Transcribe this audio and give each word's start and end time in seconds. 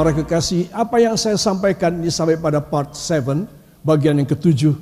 Para 0.00 0.16
kekasih, 0.16 0.72
apa 0.72 0.96
yang 0.96 1.12
saya 1.20 1.36
sampaikan 1.36 1.92
ini 2.00 2.08
sampai 2.08 2.40
pada 2.40 2.56
part 2.56 2.96
7, 2.96 3.44
bagian 3.84 4.16
yang 4.16 4.24
ketujuh, 4.24 4.72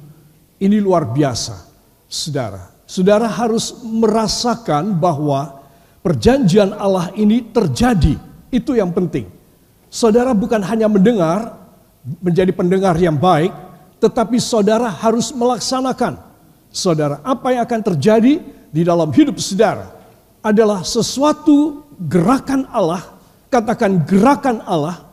ini 0.62 0.78
luar 0.78 1.10
biasa. 1.10 1.58
Saudara, 2.06 2.70
saudara 2.86 3.26
harus 3.26 3.82
merasakan 3.82 4.94
bahwa 4.94 5.58
perjanjian 6.06 6.70
Allah 6.70 7.10
ini 7.18 7.42
terjadi. 7.50 8.14
Itu 8.46 8.78
yang 8.78 8.94
penting. 8.94 9.26
Saudara 9.90 10.30
bukan 10.30 10.62
hanya 10.62 10.86
mendengar, 10.86 11.66
menjadi 12.22 12.54
pendengar 12.54 12.94
yang 12.94 13.18
baik, 13.18 13.50
tetapi 13.98 14.38
saudara 14.38 14.86
harus 14.86 15.34
melaksanakan. 15.34 16.14
Saudara, 16.70 17.18
apa 17.26 17.58
yang 17.58 17.66
akan 17.66 17.80
terjadi 17.90 18.38
di 18.70 18.82
dalam 18.86 19.10
hidup 19.10 19.34
saudara 19.42 19.90
adalah 20.46 20.86
sesuatu 20.86 21.82
gerakan 22.06 22.70
Allah 22.70 23.18
katakan 23.50 24.06
gerakan 24.06 24.62
Allah 24.62 25.07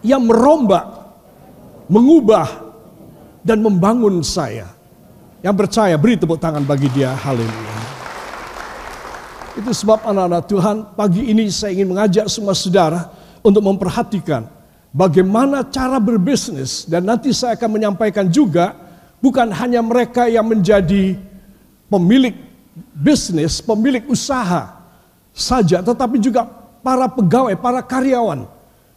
yang 0.00 0.24
merombak, 0.24 0.84
mengubah, 1.88 2.48
dan 3.44 3.60
membangun 3.60 4.20
saya. 4.20 4.68
Yang 5.40 5.56
percaya 5.64 5.96
beri 5.96 6.20
tepuk 6.20 6.36
tangan 6.36 6.60
bagi 6.64 6.92
dia. 6.92 7.16
Haleluya. 7.16 7.80
Itu 9.56 9.72
sebab 9.72 10.04
anak-anak 10.04 10.42
Tuhan 10.46 10.76
pagi 10.94 11.26
ini 11.26 11.48
saya 11.48 11.74
ingin 11.74 11.96
mengajak 11.96 12.28
semua 12.28 12.54
saudara 12.54 13.10
untuk 13.40 13.64
memperhatikan 13.64 14.46
bagaimana 14.94 15.66
cara 15.66 15.98
berbisnis 15.98 16.86
dan 16.86 17.06
nanti 17.06 17.34
saya 17.34 17.58
akan 17.58 17.70
menyampaikan 17.80 18.26
juga 18.30 18.76
bukan 19.18 19.50
hanya 19.50 19.82
mereka 19.82 20.30
yang 20.30 20.46
menjadi 20.46 21.18
pemilik 21.90 22.36
bisnis, 22.94 23.58
pemilik 23.58 24.06
usaha 24.06 24.80
saja 25.34 25.82
tetapi 25.82 26.22
juga 26.22 26.46
para 26.80 27.10
pegawai, 27.10 27.54
para 27.58 27.80
karyawan, 27.82 28.46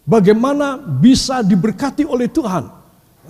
bagaimana 0.07 0.79
bisa 0.79 1.41
diberkati 1.41 2.03
oleh 2.07 2.27
Tuhan. 2.29 2.67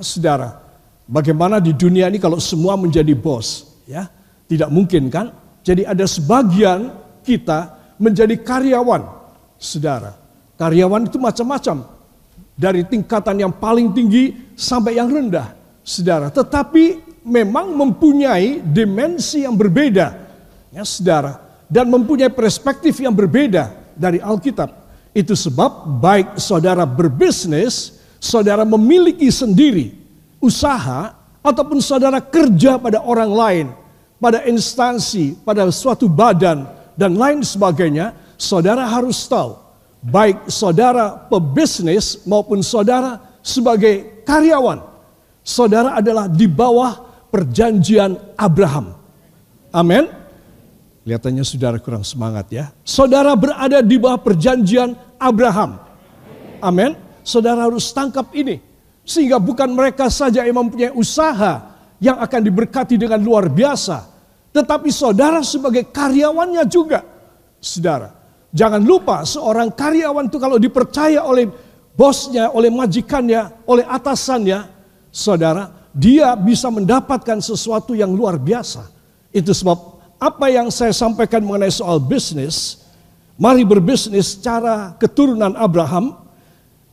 Saudara, 0.02 0.58
bagaimana 1.06 1.62
di 1.62 1.72
dunia 1.74 2.10
ini 2.10 2.18
kalau 2.18 2.42
semua 2.42 2.74
menjadi 2.74 3.14
bos, 3.14 3.78
ya? 3.86 4.10
Tidak 4.50 4.70
mungkin 4.70 5.08
kan? 5.08 5.32
Jadi 5.64 5.88
ada 5.88 6.04
sebagian 6.04 6.92
kita 7.24 7.80
menjadi 7.96 8.36
karyawan. 8.42 9.02
Saudara, 9.56 10.18
karyawan 10.60 11.08
itu 11.08 11.18
macam-macam. 11.18 11.90
Dari 12.54 12.86
tingkatan 12.86 13.42
yang 13.42 13.54
paling 13.58 13.98
tinggi 13.98 14.54
sampai 14.54 15.02
yang 15.02 15.10
rendah. 15.10 15.58
Saudara, 15.82 16.30
tetapi 16.30 17.02
memang 17.26 17.72
mempunyai 17.74 18.62
dimensi 18.62 19.42
yang 19.42 19.56
berbeda. 19.56 20.22
Ya, 20.70 20.84
saudara, 20.86 21.40
dan 21.72 21.90
mempunyai 21.90 22.30
perspektif 22.30 23.00
yang 23.00 23.16
berbeda 23.16 23.72
dari 23.96 24.20
Alkitab. 24.20 24.83
Itu 25.14 25.38
sebab 25.38 26.02
baik 26.02 26.42
saudara 26.42 26.90
berbisnis, 26.90 28.02
saudara 28.18 28.66
memiliki 28.66 29.30
sendiri 29.30 29.94
usaha, 30.42 31.14
ataupun 31.44 31.84
saudara 31.84 32.24
kerja 32.24 32.82
pada 32.82 33.04
orang 33.04 33.32
lain, 33.32 33.68
pada 34.18 34.42
instansi, 34.48 35.38
pada 35.44 35.68
suatu 35.70 36.08
badan, 36.10 36.66
dan 36.96 37.14
lain 37.14 37.44
sebagainya, 37.44 38.16
saudara 38.40 38.88
harus 38.88 39.22
tahu, 39.28 39.60
baik 40.02 40.48
saudara 40.48 41.28
pebisnis 41.28 42.24
maupun 42.24 42.64
saudara 42.64 43.20
sebagai 43.44 44.24
karyawan, 44.24 44.80
saudara 45.44 46.00
adalah 46.00 46.32
di 46.32 46.48
bawah 46.48 47.28
perjanjian 47.28 48.16
Abraham. 48.40 48.96
Amin. 49.76 50.23
Kelihatannya 51.04 51.44
saudara 51.44 51.78
kurang 51.84 52.08
semangat 52.08 52.48
ya. 52.48 52.72
Saudara 52.88 53.36
berada 53.36 53.84
di 53.84 54.00
bawah 54.00 54.16
perjanjian 54.24 54.96
Abraham. 55.20 55.76
Amin. 56.64 56.96
Saudara 57.28 57.68
harus 57.68 57.92
tangkap 57.92 58.32
ini. 58.32 58.64
Sehingga 59.04 59.36
bukan 59.36 59.68
mereka 59.76 60.08
saja 60.08 60.48
yang 60.48 60.64
mempunyai 60.64 60.96
usaha 60.96 61.76
yang 62.00 62.24
akan 62.24 62.42
diberkati 62.48 62.96
dengan 62.96 63.20
luar 63.20 63.52
biasa. 63.52 64.00
Tetapi 64.56 64.88
saudara 64.96 65.44
sebagai 65.44 65.92
karyawannya 65.92 66.64
juga. 66.72 67.04
Saudara, 67.60 68.16
jangan 68.56 68.80
lupa 68.80 69.28
seorang 69.28 69.76
karyawan 69.76 70.32
itu 70.32 70.40
kalau 70.40 70.56
dipercaya 70.56 71.20
oleh 71.20 71.52
bosnya, 72.00 72.48
oleh 72.56 72.72
majikannya, 72.72 73.68
oleh 73.68 73.84
atasannya, 73.84 74.72
saudara, 75.12 75.92
dia 75.92 76.32
bisa 76.40 76.72
mendapatkan 76.72 77.44
sesuatu 77.44 77.92
yang 77.92 78.16
luar 78.16 78.40
biasa. 78.40 78.88
Itu 79.36 79.52
sebab 79.52 79.93
apa 80.24 80.48
yang 80.48 80.72
saya 80.72 80.96
sampaikan 80.96 81.44
mengenai 81.44 81.68
soal 81.68 82.00
bisnis, 82.00 82.80
mari 83.36 83.68
berbisnis 83.68 84.40
secara 84.40 84.96
keturunan 84.96 85.52
Abraham 85.60 86.16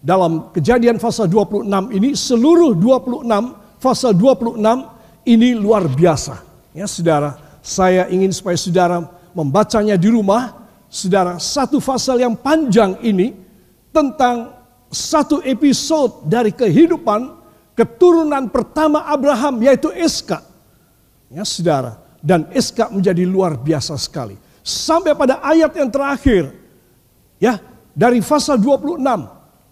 dalam 0.02 0.50
kejadian 0.50 0.98
pasal 0.98 1.30
26 1.30 1.94
ini 1.94 2.18
seluruh 2.18 2.74
26 2.74 3.30
pasal 3.78 4.18
26 4.18 4.58
ini 5.30 5.54
luar 5.54 5.86
biasa. 5.86 6.42
Ya 6.74 6.90
saudara, 6.90 7.38
saya 7.62 8.10
ingin 8.10 8.34
supaya 8.34 8.58
saudara 8.58 8.98
membacanya 9.30 9.94
di 9.94 10.10
rumah. 10.10 10.58
Saudara, 10.90 11.38
satu 11.38 11.78
pasal 11.78 12.18
yang 12.18 12.34
panjang 12.34 12.98
ini 12.98 13.30
tentang 13.94 14.58
satu 14.90 15.38
episode 15.46 16.26
dari 16.26 16.50
kehidupan 16.50 17.30
keturunan 17.78 18.50
pertama 18.50 19.06
Abraham 19.06 19.62
yaitu 19.62 19.86
Eska. 19.94 20.42
Ya 21.30 21.46
saudara, 21.46 22.09
dan 22.20 22.48
Iska 22.52 22.92
menjadi 22.92 23.24
luar 23.24 23.56
biasa 23.56 23.96
sekali. 23.96 24.36
Sampai 24.60 25.16
pada 25.16 25.40
ayat 25.40 25.72
yang 25.72 25.88
terakhir, 25.88 26.52
ya 27.40 27.56
dari 27.96 28.20
pasal 28.20 28.60
26, 28.60 29.00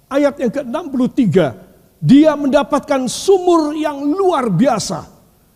ayat 0.09 0.35
yang 0.41 0.53
ke-63, 0.53 1.37
dia 2.01 2.33
mendapatkan 2.35 3.05
sumur 3.07 3.77
yang 3.77 4.01
luar 4.01 4.49
biasa, 4.49 5.07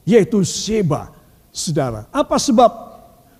yaitu 0.04 0.44
Sheba. 0.44 1.08
Saudara, 1.52 2.08
apa 2.08 2.40
sebab 2.40 2.70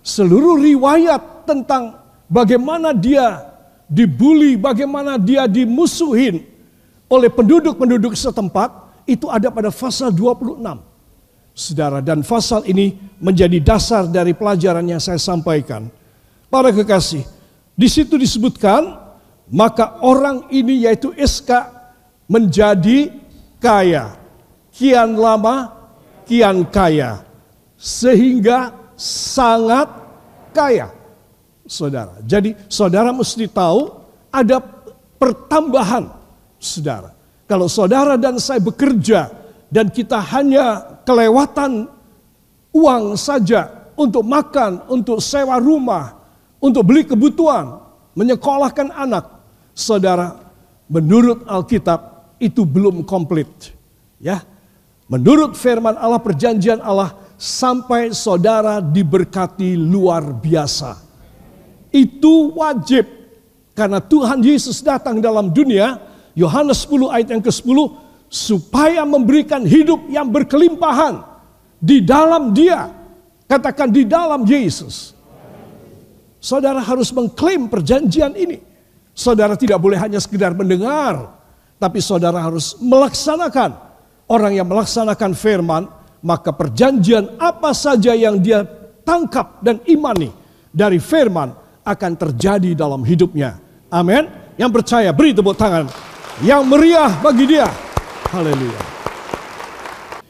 seluruh 0.05 0.61
riwayat 0.61 1.49
tentang 1.49 1.97
bagaimana 2.29 2.93
dia 2.93 3.41
dibully, 3.89 4.61
bagaimana 4.61 5.17
dia 5.17 5.49
dimusuhin 5.49 6.45
oleh 7.09 7.29
penduduk-penduduk 7.33 8.13
setempat, 8.17 8.73
itu 9.09 9.29
ada 9.33 9.49
pada 9.49 9.73
pasal 9.73 10.13
26. 10.13 10.92
Saudara, 11.53 12.01
dan 12.01 12.25
pasal 12.25 12.65
ini 12.65 12.97
menjadi 13.21 13.61
dasar 13.61 14.09
dari 14.09 14.33
pelajaran 14.33 14.89
yang 14.89 15.01
saya 15.01 15.21
sampaikan. 15.21 15.93
Para 16.49 16.73
kekasih, 16.73 17.25
di 17.77 17.89
situ 17.93 18.17
disebutkan, 18.17 18.97
maka 19.53 20.01
orang 20.01 20.49
ini 20.49 20.89
yaitu 20.89 21.13
Eska 21.13 21.69
menjadi 22.25 23.13
kaya. 23.61 24.17
Kian 24.73 25.21
lama, 25.21 25.69
kian 26.25 26.65
kaya. 26.65 27.21
Sehingga 27.77 28.73
sangat 28.97 29.93
kaya. 30.57 30.89
Saudara, 31.69 32.21
jadi 32.25 32.57
saudara 32.69 33.13
mesti 33.13 33.49
tahu 33.49 33.93
ada 34.33 34.61
pertambahan 35.21 36.11
saudara. 36.57 37.15
Kalau 37.49 37.69
saudara 37.69 38.21
dan 38.21 38.37
saya 38.41 38.61
bekerja 38.61 39.31
dan 39.73 39.89
kita 39.89 40.21
hanya 40.21 40.92
kelewatan 41.05 41.89
uang 42.73 43.15
saja 43.21 43.93
untuk 43.95 44.25
makan, 44.25 44.87
untuk 44.89 45.21
sewa 45.21 45.61
rumah, 45.61 46.17
untuk 46.59 46.83
beli 46.83 47.05
kebutuhan, 47.05 47.83
menyekolahkan 48.17 48.91
anak. 48.93 49.43
Saudara, 49.73 50.37
menurut 50.89 51.45
Alkitab 51.49 52.37
itu 52.37 52.67
belum 52.67 53.07
komplit. 53.07 53.49
Ya. 54.21 54.45
Menurut 55.09 55.57
firman 55.57 55.97
Allah 55.97 56.21
perjanjian 56.21 56.81
Allah 56.81 57.13
sampai 57.37 58.17
saudara 58.17 58.81
diberkati 58.81 59.77
luar 59.77 60.25
biasa. 60.25 60.97
Itu 61.93 62.57
wajib 62.57 63.05
karena 63.77 64.01
Tuhan 64.01 64.41
Yesus 64.41 64.81
datang 64.81 65.21
dalam 65.21 65.53
dunia 65.53 66.01
Yohanes 66.33 66.89
10 66.89 67.13
ayat 67.13 67.29
yang 67.29 67.45
ke-10 67.45 67.79
supaya 68.33 69.05
memberikan 69.05 69.61
hidup 69.61 70.09
yang 70.09 70.33
berkelimpahan 70.33 71.21
di 71.77 72.01
dalam 72.01 72.57
Dia. 72.57 72.89
Katakan 73.45 73.93
di 73.93 74.09
dalam 74.09 74.49
Yesus. 74.49 75.13
Saudara 76.41 76.81
harus 76.81 77.13
mengklaim 77.13 77.69
perjanjian 77.69 78.33
ini. 78.33 78.57
Saudara 79.13 79.53
tidak 79.61 79.77
boleh 79.77 80.01
hanya 80.01 80.17
sekedar 80.17 80.57
mendengar, 80.57 81.37
tapi 81.77 82.01
saudara 82.01 82.41
harus 82.41 82.81
melaksanakan. 82.81 83.93
Orang 84.25 84.57
yang 84.57 84.65
melaksanakan 84.65 85.37
firman, 85.37 85.85
maka 86.25 86.49
perjanjian 86.57 87.37
apa 87.37 87.77
saja 87.77 88.17
yang 88.17 88.41
dia 88.41 88.65
tangkap 89.05 89.61
dan 89.61 89.85
imani 89.85 90.33
dari 90.73 90.97
firman 90.97 91.53
akan 91.85 92.13
terjadi 92.17 92.73
dalam 92.73 93.05
hidupnya. 93.05 93.61
Amin. 93.93 94.25
Yang 94.57 94.81
percaya 94.81 95.13
beri 95.13 95.37
tepuk 95.37 95.53
tangan 95.61 95.93
yang 96.41 96.65
meriah 96.65 97.13
bagi 97.21 97.45
dia. 97.45 97.92
Haleluya. 98.33 98.81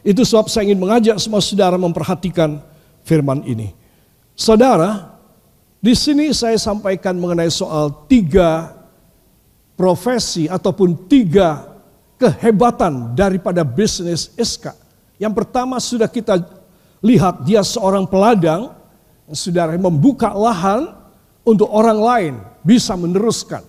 Itu 0.03 0.27
sebab 0.27 0.51
saya 0.51 0.67
ingin 0.67 0.83
mengajak 0.83 1.23
semua 1.23 1.39
saudara 1.39 1.79
memperhatikan 1.79 2.59
firman 3.07 3.47
ini. 3.47 3.71
Saudara, 4.35 5.15
di 5.79 5.95
sini 5.95 6.35
saya 6.35 6.59
sampaikan 6.59 7.15
mengenai 7.15 7.47
soal 7.47 7.95
tiga 8.11 8.75
profesi 9.79 10.51
ataupun 10.51 11.07
tiga 11.07 11.79
kehebatan 12.19 13.15
daripada 13.15 13.63
bisnis 13.63 14.35
SK. 14.35 14.75
Yang 15.23 15.35
pertama 15.39 15.79
sudah 15.79 16.11
kita 16.11 16.43
lihat 17.07 17.47
dia 17.47 17.63
seorang 17.63 18.03
peladang, 18.11 18.75
saudara 19.31 19.79
membuka 19.79 20.35
lahan 20.35 20.91
untuk 21.47 21.71
orang 21.71 22.03
lain 22.03 22.35
bisa 22.67 22.99
meneruskan. 22.99 23.63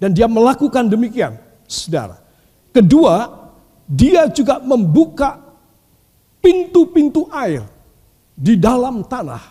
Dan 0.00 0.16
dia 0.16 0.24
melakukan 0.24 0.88
demikian, 0.88 1.36
saudara. 1.68 2.16
Kedua, 2.72 3.43
dia 3.84 4.28
juga 4.32 4.60
membuka 4.60 5.40
pintu-pintu 6.40 7.28
air 7.32 7.64
di 8.34 8.56
dalam 8.58 9.04
tanah, 9.04 9.42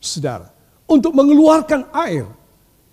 saudara. 0.00 0.50
Untuk 0.84 1.16
mengeluarkan 1.16 1.88
air. 1.96 2.28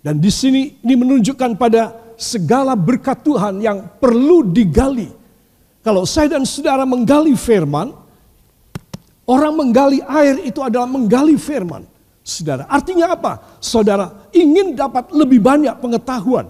Dan 0.00 0.18
di 0.18 0.32
sini 0.32 0.80
ini 0.80 0.94
menunjukkan 0.96 1.60
pada 1.60 2.14
segala 2.16 2.72
berkat 2.72 3.20
Tuhan 3.20 3.60
yang 3.60 3.84
perlu 4.00 4.48
digali. 4.48 5.12
Kalau 5.84 6.08
saya 6.08 6.38
dan 6.38 6.46
saudara 6.48 6.86
menggali 6.88 7.36
firman, 7.36 7.92
orang 9.28 9.54
menggali 9.54 10.00
air 10.02 10.40
itu 10.46 10.62
adalah 10.64 10.88
menggali 10.88 11.36
firman. 11.36 11.84
Saudara, 12.22 12.70
artinya 12.70 13.12
apa? 13.12 13.58
Saudara 13.58 14.30
ingin 14.30 14.78
dapat 14.78 15.10
lebih 15.10 15.42
banyak 15.42 15.74
pengetahuan. 15.82 16.46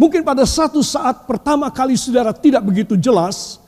Mungkin 0.00 0.24
pada 0.24 0.42
satu 0.48 0.80
saat 0.80 1.28
pertama 1.28 1.68
kali 1.68 1.94
saudara 2.00 2.32
tidak 2.32 2.64
begitu 2.64 2.96
jelas, 2.96 3.61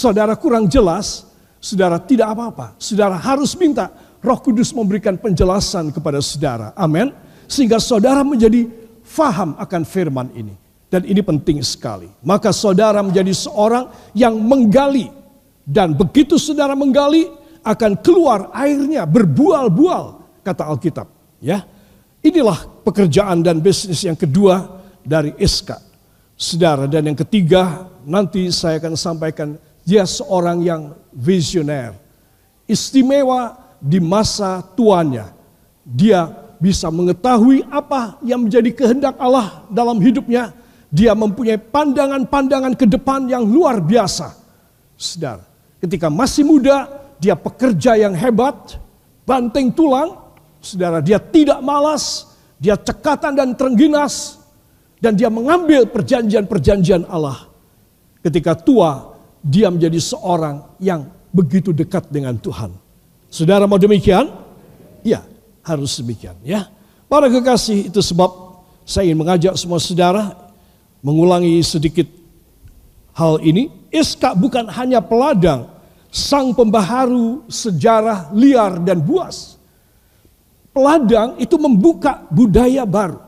saudara 0.00 0.32
kurang 0.40 0.64
jelas, 0.64 1.28
saudara 1.60 2.00
tidak 2.00 2.32
apa-apa. 2.32 2.72
Saudara 2.80 3.20
harus 3.20 3.52
minta 3.60 3.92
Roh 4.24 4.40
Kudus 4.40 4.72
memberikan 4.72 5.20
penjelasan 5.20 5.92
kepada 5.92 6.24
saudara. 6.24 6.72
Amin. 6.72 7.12
Sehingga 7.44 7.76
saudara 7.76 8.24
menjadi 8.24 8.64
faham 9.04 9.52
akan 9.60 9.82
firman 9.84 10.32
ini. 10.32 10.56
Dan 10.88 11.04
ini 11.04 11.20
penting 11.20 11.60
sekali. 11.60 12.08
Maka 12.24 12.50
saudara 12.50 13.04
menjadi 13.04 13.36
seorang 13.36 13.92
yang 14.16 14.40
menggali. 14.40 15.12
Dan 15.68 15.92
begitu 15.92 16.40
saudara 16.40 16.72
menggali, 16.72 17.28
akan 17.60 18.00
keluar 18.00 18.48
airnya 18.56 19.04
berbual-bual. 19.04 20.24
Kata 20.40 20.66
Alkitab. 20.66 21.06
Ya, 21.38 21.62
Inilah 22.20 22.84
pekerjaan 22.84 23.40
dan 23.40 23.64
bisnis 23.64 24.04
yang 24.04 24.16
kedua 24.16 24.84
dari 25.00 25.32
Iska. 25.40 25.80
Saudara, 26.36 26.84
dan 26.84 27.08
yang 27.08 27.16
ketiga 27.16 27.88
nanti 28.04 28.52
saya 28.52 28.76
akan 28.76 28.92
sampaikan 28.96 29.56
dia 29.84 30.04
seorang 30.08 30.60
yang 30.62 30.82
visioner. 31.12 31.96
Istimewa 32.68 33.58
di 33.82 33.98
masa 33.98 34.62
tuanya. 34.76 35.32
Dia 35.82 36.30
bisa 36.60 36.92
mengetahui 36.92 37.66
apa 37.72 38.20
yang 38.22 38.46
menjadi 38.46 38.70
kehendak 38.70 39.16
Allah 39.16 39.64
dalam 39.72 39.96
hidupnya 39.98 40.52
dia 40.90 41.14
mempunyai 41.14 41.56
pandangan-pandangan 41.56 42.74
ke 42.74 42.84
depan 42.84 43.30
yang 43.30 43.46
luar 43.46 43.78
biasa. 43.78 44.34
Saudara, 44.98 45.46
ketika 45.78 46.10
masih 46.10 46.42
muda, 46.42 46.90
dia 47.22 47.38
pekerja 47.38 47.94
yang 47.94 48.12
hebat, 48.12 48.76
banting 49.22 49.70
tulang. 49.70 50.18
Saudara, 50.58 50.98
dia 50.98 51.22
tidak 51.22 51.62
malas, 51.62 52.34
dia 52.58 52.74
cekatan 52.74 53.38
dan 53.38 53.54
terengginas, 53.54 54.42
dan 54.98 55.14
dia 55.14 55.30
mengambil 55.30 55.86
perjanjian-perjanjian 55.88 57.06
Allah. 57.06 57.48
Ketika 58.20 58.58
tua, 58.58 59.09
dia 59.40 59.72
menjadi 59.72 59.96
seorang 59.96 60.76
yang 60.80 61.08
begitu 61.32 61.72
dekat 61.72 62.08
dengan 62.12 62.36
Tuhan. 62.36 62.72
Saudara 63.30 63.64
mau 63.64 63.80
demikian? 63.80 64.28
Ya, 65.00 65.24
harus 65.64 65.96
demikian 65.96 66.36
ya. 66.44 66.68
Para 67.10 67.26
kekasih 67.26 67.90
itu 67.90 68.00
sebab 68.04 68.30
saya 68.86 69.10
ingin 69.10 69.22
mengajak 69.22 69.54
semua 69.58 69.82
saudara 69.82 70.34
mengulangi 71.00 71.58
sedikit 71.64 72.06
hal 73.16 73.40
ini. 73.42 73.70
Iska 73.90 74.38
bukan 74.38 74.70
hanya 74.70 75.02
peladang, 75.02 75.66
sang 76.14 76.54
pembaharu 76.54 77.42
sejarah 77.50 78.30
liar 78.30 78.78
dan 78.86 79.02
buas. 79.02 79.58
Peladang 80.70 81.34
itu 81.42 81.58
membuka 81.58 82.22
budaya 82.30 82.86
baru. 82.86 83.18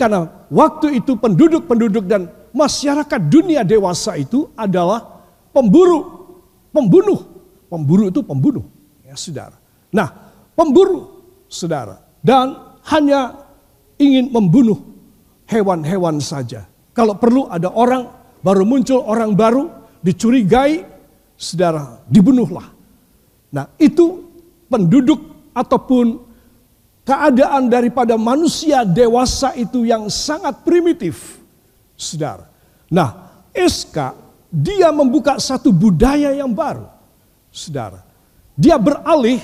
Karena 0.00 0.24
waktu 0.48 1.04
itu 1.04 1.12
penduduk-penduduk 1.20 2.08
dan 2.08 2.32
masyarakat 2.56 3.20
dunia 3.28 3.60
dewasa 3.60 4.16
itu 4.16 4.48
adalah 4.56 5.19
pemburu, 5.54 5.98
pembunuh. 6.74 7.20
Pemburu 7.70 8.10
itu 8.10 8.18
pembunuh, 8.26 8.66
ya 9.06 9.14
saudara. 9.14 9.54
Nah, 9.94 10.10
pemburu, 10.58 11.22
saudara. 11.46 12.02
Dan 12.18 12.58
hanya 12.90 13.46
ingin 13.94 14.34
membunuh 14.34 14.90
hewan-hewan 15.46 16.18
saja. 16.18 16.66
Kalau 16.90 17.14
perlu 17.14 17.46
ada 17.46 17.70
orang, 17.70 18.10
baru 18.42 18.66
muncul 18.66 19.06
orang 19.06 19.38
baru, 19.38 19.70
dicurigai, 20.02 20.82
saudara, 21.38 22.02
dibunuhlah. 22.10 22.68
Nah 23.50 23.66
itu 23.80 24.26
penduduk 24.70 25.50
ataupun 25.56 26.22
keadaan 27.02 27.66
daripada 27.66 28.14
manusia 28.14 28.86
dewasa 28.86 29.56
itu 29.58 29.88
yang 29.88 30.06
sangat 30.06 30.62
primitif, 30.62 31.40
saudara. 31.98 32.46
Nah, 32.90 33.42
SK 33.50 33.96
dia 34.50 34.90
membuka 34.90 35.38
satu 35.38 35.70
budaya 35.70 36.34
yang 36.34 36.50
baru, 36.50 36.90
saudara. 37.54 38.02
Dia 38.58 38.76
beralih, 38.76 39.40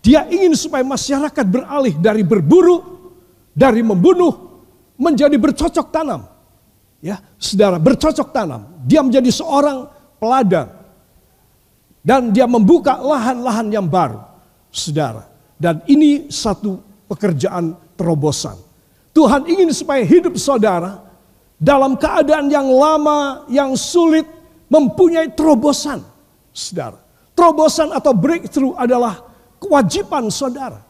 dia 0.00 0.24
ingin 0.30 0.54
supaya 0.56 0.86
masyarakat 0.86 1.46
beralih 1.46 1.94
dari 1.98 2.22
berburu, 2.22 2.80
dari 3.52 3.82
membunuh, 3.82 4.62
menjadi 4.96 5.36
bercocok 5.36 5.92
tanam 5.92 6.36
ya, 7.06 7.22
saudara 7.38 7.76
bercocok 7.78 8.28
tanam. 8.34 8.66
Dia 8.82 9.06
menjadi 9.06 9.30
seorang 9.30 9.86
peladang 10.18 10.70
dan 12.02 12.30
dia 12.34 12.50
membuka 12.50 12.98
lahan-lahan 12.98 13.70
yang 13.70 13.86
baru, 13.86 14.22
saudara. 14.70 15.26
Dan 15.56 15.80
ini 15.88 16.28
satu 16.28 16.82
pekerjaan 17.08 17.74
terobosan. 17.96 18.58
Tuhan 19.16 19.48
ingin 19.48 19.72
supaya 19.72 20.04
hidup 20.04 20.36
saudara 20.36 21.00
dalam 21.56 21.96
keadaan 21.96 22.52
yang 22.52 22.68
lama, 22.68 23.48
yang 23.48 23.72
sulit, 23.72 24.28
mempunyai 24.66 25.32
terobosan, 25.32 26.02
saudara. 26.50 26.98
Terobosan 27.36 27.92
atau 27.92 28.16
breakthrough 28.16 28.72
adalah 28.80 29.20
kewajiban 29.60 30.32
saudara. 30.32 30.80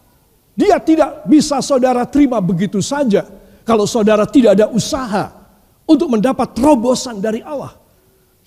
Dia 0.57 0.81
tidak 0.81 1.27
bisa 1.29 1.61
saudara 1.61 2.01
terima 2.07 2.41
begitu 2.41 2.81
saja 2.81 3.27
kalau 3.67 3.85
saudara 3.85 4.25
tidak 4.25 4.57
ada 4.57 4.71
usaha 4.71 5.29
untuk 5.85 6.07
mendapat 6.07 6.55
terobosan 6.55 7.19
dari 7.21 7.43
Allah. 7.43 7.75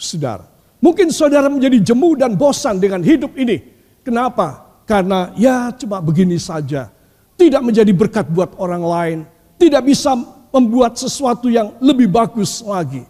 Saudara, 0.00 0.48
mungkin 0.80 1.12
saudara 1.12 1.46
menjadi 1.52 1.92
jemu 1.92 2.16
dan 2.16 2.34
bosan 2.34 2.80
dengan 2.80 3.04
hidup 3.04 3.36
ini. 3.36 3.60
Kenapa? 4.00 4.64
Karena 4.88 5.30
ya 5.36 5.70
cuma 5.76 6.00
begini 6.00 6.40
saja. 6.40 6.88
Tidak 7.36 7.62
menjadi 7.62 7.92
berkat 7.92 8.26
buat 8.32 8.56
orang 8.56 8.82
lain. 8.82 9.18
Tidak 9.60 9.84
bisa 9.84 10.16
membuat 10.50 10.96
sesuatu 10.96 11.46
yang 11.46 11.76
lebih 11.78 12.10
bagus 12.10 12.64
lagi. 12.64 13.04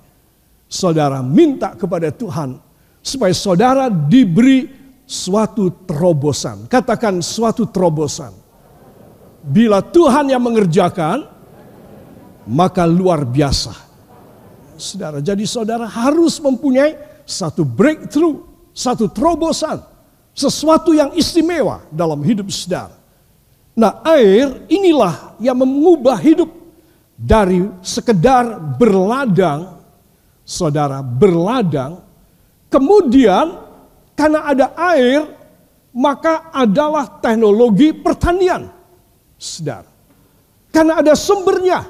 Saudara 0.70 1.18
minta 1.18 1.74
kepada 1.74 2.14
Tuhan 2.14 2.54
supaya 3.02 3.34
saudara 3.34 3.90
diberi 3.90 4.70
suatu 5.02 5.82
terobosan. 5.82 6.70
Katakan 6.70 7.18
suatu 7.18 7.66
terobosan. 7.66 8.30
Bila 9.42 9.82
Tuhan 9.82 10.30
yang 10.30 10.38
mengerjakan, 10.46 11.26
maka 12.46 12.86
luar 12.86 13.26
biasa 13.26 13.74
saudara. 14.80 15.18
Jadi 15.18 15.44
saudara 15.44 15.90
harus 15.90 16.38
mempunyai 16.38 16.96
satu 17.28 17.62
breakthrough, 17.66 18.40
satu 18.72 19.10
terobosan, 19.12 19.82
sesuatu 20.32 20.96
yang 20.96 21.12
istimewa 21.14 21.84
dalam 21.92 22.22
hidup 22.24 22.48
saudara. 22.48 22.96
Nah 23.76 24.02
air 24.04 24.66
inilah 24.68 25.36
yang 25.40 25.56
mengubah 25.56 26.18
hidup 26.20 26.50
dari 27.16 27.64
sekedar 27.84 28.56
berladang, 28.80 29.79
saudara 30.50 30.98
berladang, 30.98 32.02
kemudian 32.66 33.54
karena 34.18 34.50
ada 34.50 34.66
air, 34.90 35.30
maka 35.94 36.50
adalah 36.50 37.22
teknologi 37.22 37.94
pertanian, 37.94 38.66
saudara. 39.38 39.86
Karena 40.74 40.98
ada 40.98 41.14
sumbernya, 41.14 41.86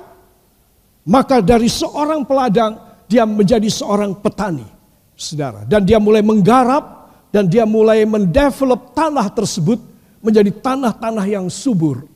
maka 1.09 1.41
dari 1.41 1.73
seorang 1.73 2.29
peladang 2.29 2.77
dia 3.09 3.25
menjadi 3.25 3.69
seorang 3.73 4.13
petani. 4.21 4.69
Saudara, 5.21 5.69
dan 5.69 5.85
dia 5.85 6.01
mulai 6.01 6.25
menggarap 6.25 7.13
dan 7.29 7.45
dia 7.45 7.69
mulai 7.69 8.09
mendevelop 8.09 8.97
tanah 8.97 9.29
tersebut 9.29 9.77
menjadi 10.25 10.49
tanah-tanah 10.49 11.29
yang 11.29 11.45
subur. 11.53 12.09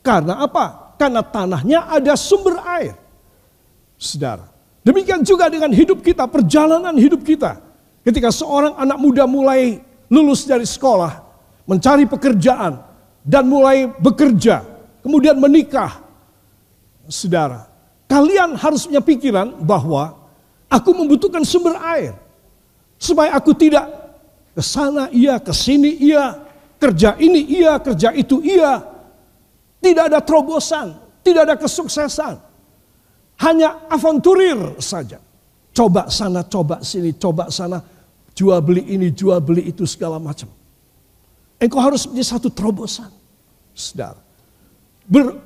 Karena 0.00 0.40
apa? 0.40 0.96
Karena 0.96 1.20
tanahnya 1.20 1.84
ada 1.84 2.16
sumber 2.16 2.56
air. 2.64 2.96
Saudara, 4.00 4.55
demikian 4.86 5.26
juga 5.26 5.50
dengan 5.50 5.74
hidup 5.74 5.98
kita, 6.06 6.30
perjalanan 6.30 6.94
hidup 6.94 7.26
kita. 7.26 7.58
Ketika 8.06 8.30
seorang 8.30 8.78
anak 8.78 9.02
muda 9.02 9.26
mulai 9.26 9.82
lulus 10.06 10.46
dari 10.46 10.62
sekolah, 10.62 11.26
mencari 11.66 12.06
pekerjaan 12.06 12.78
dan 13.26 13.50
mulai 13.50 13.90
bekerja, 13.90 14.62
kemudian 15.02 15.34
menikah. 15.42 16.06
Saudara, 17.10 17.66
Kalian 18.06 18.54
harus 18.54 18.86
punya 18.86 19.02
pikiran 19.02 19.58
bahwa 19.66 20.26
Aku 20.66 20.90
membutuhkan 20.90 21.46
sumber 21.46 21.78
air. 21.94 22.14
Supaya 22.98 23.36
aku 23.36 23.54
tidak 23.54 23.86
ke 24.56 24.62
sana 24.64 25.06
iya, 25.12 25.38
ke 25.38 25.52
sini 25.52 25.94
iya, 26.00 26.42
kerja 26.80 27.14
ini 27.20 27.44
iya, 27.44 27.78
kerja 27.78 28.10
itu 28.16 28.42
iya. 28.42 28.82
Tidak 29.78 30.10
ada 30.10 30.18
terobosan, 30.18 30.96
tidak 31.22 31.42
ada 31.46 31.56
kesuksesan. 31.60 32.40
Hanya 33.36 33.84
avanturir 33.92 34.80
saja. 34.80 35.20
Coba 35.76 36.08
sana, 36.08 36.40
coba 36.48 36.80
sini, 36.80 37.12
coba 37.20 37.52
sana. 37.52 37.84
Jual 38.32 38.60
beli 38.64 38.84
ini, 38.96 39.12
jual 39.12 39.40
beli 39.44 39.68
itu 39.68 39.84
segala 39.84 40.16
macam. 40.16 40.48
Engkau 41.60 41.80
harus 41.80 42.08
menjadi 42.08 42.36
satu 42.36 42.48
terobosan. 42.48 43.12
Saudara. 43.76 44.20
Ber, 45.04 45.36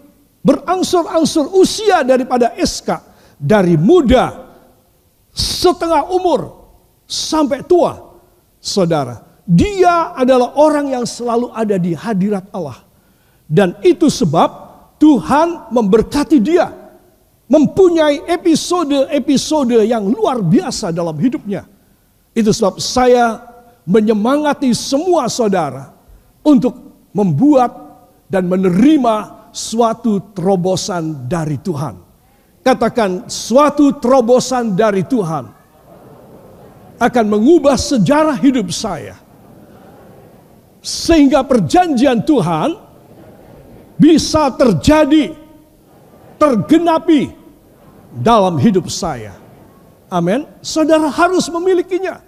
berangsur-angsur 0.43 1.51
usia 1.59 2.07
daripada 2.07 2.55
SK. 2.59 3.11
Dari 3.41 3.75
muda, 3.75 4.55
setengah 5.35 6.15
umur, 6.15 6.51
sampai 7.11 7.67
tua. 7.67 8.23
Saudara. 8.63 9.43
Dia 9.51 10.15
adalah 10.15 10.55
orang 10.55 10.95
yang 10.95 11.07
selalu 11.07 11.51
ada 11.51 11.75
di 11.75 11.91
hadirat 11.91 12.47
Allah. 12.55 12.87
Dan 13.51 13.75
itu 13.83 14.07
sebab 14.07 14.47
Tuhan 15.03 15.75
memberkati 15.75 16.39
dia 16.39 16.80
mempunyai 17.51 18.31
episode-episode 18.31 19.83
yang 19.83 20.07
luar 20.07 20.39
biasa 20.39 20.95
dalam 20.95 21.19
hidupnya. 21.19 21.67
Itu 22.31 22.55
sebab 22.55 22.79
saya 22.79 23.43
menyemangati 23.83 24.71
semua 24.71 25.27
saudara 25.27 25.91
untuk 26.47 26.79
membuat 27.11 27.75
dan 28.31 28.47
menerima 28.47 29.51
suatu 29.51 30.31
terobosan 30.31 31.27
dari 31.27 31.59
Tuhan. 31.59 31.99
Katakan 32.63 33.27
suatu 33.27 33.99
terobosan 33.99 34.79
dari 34.79 35.03
Tuhan 35.03 35.51
akan 37.03 37.25
mengubah 37.27 37.75
sejarah 37.75 38.39
hidup 38.39 38.71
saya. 38.71 39.19
Sehingga 40.81 41.43
perjanjian 41.43 42.23
Tuhan 42.23 42.79
bisa 43.99 44.55
terjadi, 44.55 45.35
tergenapi 46.39 47.40
dalam 48.15 48.59
hidup 48.59 48.91
saya. 48.91 49.35
Amin. 50.11 50.43
Saudara 50.61 51.07
harus 51.07 51.47
memilikinya. 51.47 52.19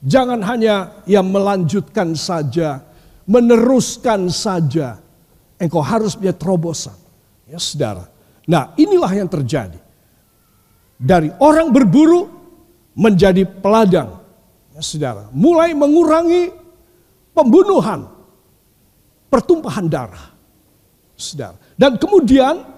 Jangan 0.00 0.40
hanya 0.46 1.04
yang 1.04 1.28
melanjutkan 1.28 2.16
saja, 2.16 2.80
meneruskan 3.28 4.32
saja. 4.32 4.96
Engkau 5.58 5.82
harus 5.82 6.14
punya 6.14 6.32
terobosan. 6.32 6.94
Ya 7.44 7.58
saudara. 7.58 8.06
Nah 8.48 8.72
inilah 8.78 9.10
yang 9.12 9.28
terjadi. 9.28 9.76
Dari 10.98 11.28
orang 11.42 11.68
berburu 11.74 12.30
menjadi 12.94 13.44
peladang. 13.44 14.22
Ya 14.72 14.80
saudara. 14.80 15.26
Mulai 15.34 15.74
mengurangi 15.74 16.54
pembunuhan. 17.34 18.06
Pertumpahan 19.28 19.90
darah. 19.90 20.32
Saudara. 21.18 21.58
Dan 21.74 21.98
kemudian 21.98 22.77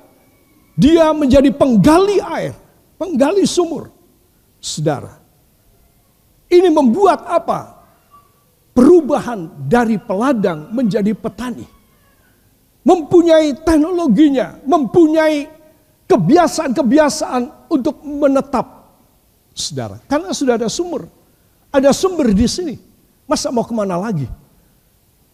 dia 0.81 1.13
menjadi 1.13 1.53
penggali 1.53 2.17
air, 2.25 2.57
penggali 2.97 3.45
sumur. 3.45 3.93
Saudara, 4.57 5.21
ini 6.49 6.73
membuat 6.73 7.29
apa? 7.29 7.85
Perubahan 8.73 9.69
dari 9.69 10.01
peladang 10.01 10.73
menjadi 10.73 11.13
petani. 11.13 11.69
Mempunyai 12.81 13.61
teknologinya, 13.61 14.57
mempunyai 14.65 15.45
kebiasaan-kebiasaan 16.09 17.69
untuk 17.69 18.01
menetap. 18.01 18.89
Saudara, 19.53 20.01
karena 20.09 20.33
sudah 20.33 20.57
ada 20.57 20.73
sumur. 20.73 21.05
Ada 21.69 21.93
sumber 21.93 22.33
di 22.33 22.49
sini. 22.49 22.75
Masa 23.29 23.53
mau 23.53 23.63
ke 23.63 23.71
mana 23.77 24.01
lagi? 24.01 24.27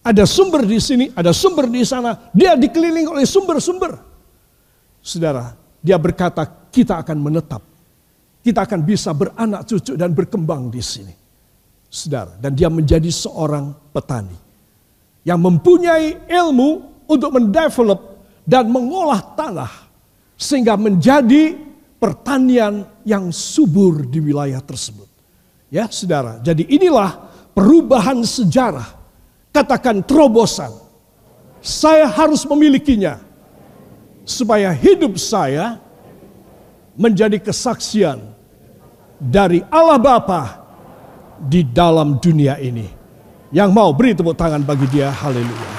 Ada 0.03 0.27
sumber 0.27 0.67
di 0.67 0.77
sini, 0.77 1.05
ada 1.15 1.31
sumber 1.31 1.71
di 1.71 1.81
sana. 1.87 2.29
Dia 2.35 2.53
dikelilingi 2.59 3.09
oleh 3.09 3.25
sumber-sumber. 3.25 4.16
Saudara, 5.07 5.55
dia 5.79 5.95
berkata 5.95 6.43
kita 6.67 6.99
akan 6.99 7.15
menetap. 7.23 7.63
Kita 8.43 8.67
akan 8.67 8.83
bisa 8.83 9.15
beranak 9.15 9.63
cucu 9.63 9.95
dan 9.95 10.11
berkembang 10.11 10.67
di 10.67 10.83
sini. 10.83 11.15
Saudara, 11.87 12.35
dan 12.35 12.51
dia 12.51 12.67
menjadi 12.67 13.07
seorang 13.07 13.71
petani. 13.95 14.35
Yang 15.23 15.39
mempunyai 15.39 16.27
ilmu 16.27 16.69
untuk 17.07 17.39
mendevelop 17.39 18.19
dan 18.43 18.67
mengolah 18.67 19.23
tanah. 19.39 19.71
Sehingga 20.35 20.75
menjadi 20.75 21.55
pertanian 22.03 22.83
yang 23.07 23.31
subur 23.31 24.03
di 24.03 24.19
wilayah 24.19 24.59
tersebut. 24.59 25.07
Ya 25.71 25.87
saudara, 25.87 26.43
jadi 26.43 26.67
inilah 26.67 27.31
perubahan 27.55 28.27
sejarah. 28.27 28.91
Katakan 29.55 30.03
terobosan. 30.03 30.75
Saya 31.63 32.11
harus 32.11 32.43
memilikinya 32.43 33.26
supaya 34.27 34.75
hidup 34.75 35.15
saya 35.15 35.79
menjadi 36.99 37.39
kesaksian 37.39 38.19
dari 39.15 39.63
Allah 39.71 39.95
Bapa 39.95 40.41
di 41.39 41.63
dalam 41.63 42.19
dunia 42.19 42.59
ini. 42.59 42.91
Yang 43.55 43.69
mau 43.71 43.95
beri 43.95 44.11
tepuk 44.11 44.35
tangan 44.35 44.59
bagi 44.59 44.83
dia, 44.91 45.07
haleluya. 45.07 45.71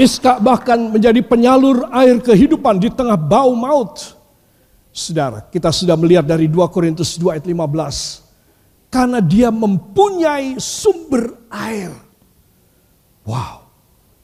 Iska 0.00 0.40
bahkan 0.42 0.90
menjadi 0.90 1.20
penyalur 1.22 1.86
air 1.92 2.18
kehidupan 2.18 2.80
di 2.80 2.88
tengah 2.88 3.20
bau 3.20 3.52
maut. 3.52 4.16
Saudara, 4.90 5.44
kita 5.52 5.70
sudah 5.70 5.94
melihat 5.98 6.24
dari 6.24 6.48
2 6.48 6.72
Korintus 6.72 7.20
2 7.20 7.36
ayat 7.36 7.46
15. 7.46 8.24
Karena 8.88 9.18
dia 9.18 9.50
mempunyai 9.50 10.56
sumber 10.56 11.34
air. 11.50 11.90
Wow, 13.26 13.66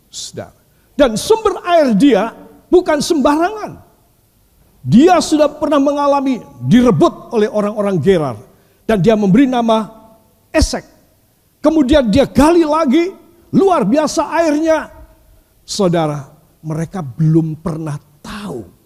saudara. 0.08 0.59
Dan 0.94 1.16
sumber 1.16 1.60
air 1.64 1.92
dia 1.96 2.34
bukan 2.68 3.02
sembarangan. 3.02 3.82
Dia 4.80 5.20
sudah 5.20 5.48
pernah 5.48 5.76
mengalami 5.76 6.40
direbut 6.64 7.32
oleh 7.36 7.48
orang-orang 7.50 7.96
Gerar. 8.00 8.36
Dan 8.88 9.04
dia 9.04 9.14
memberi 9.14 9.46
nama 9.46 9.86
Esek. 10.50 10.82
Kemudian 11.60 12.08
dia 12.08 12.24
gali 12.24 12.64
lagi, 12.64 13.12
luar 13.52 13.84
biasa 13.84 14.32
airnya. 14.40 14.88
Saudara, 15.62 16.26
mereka 16.64 17.04
belum 17.04 17.60
pernah 17.60 18.00
tahu 18.24 18.80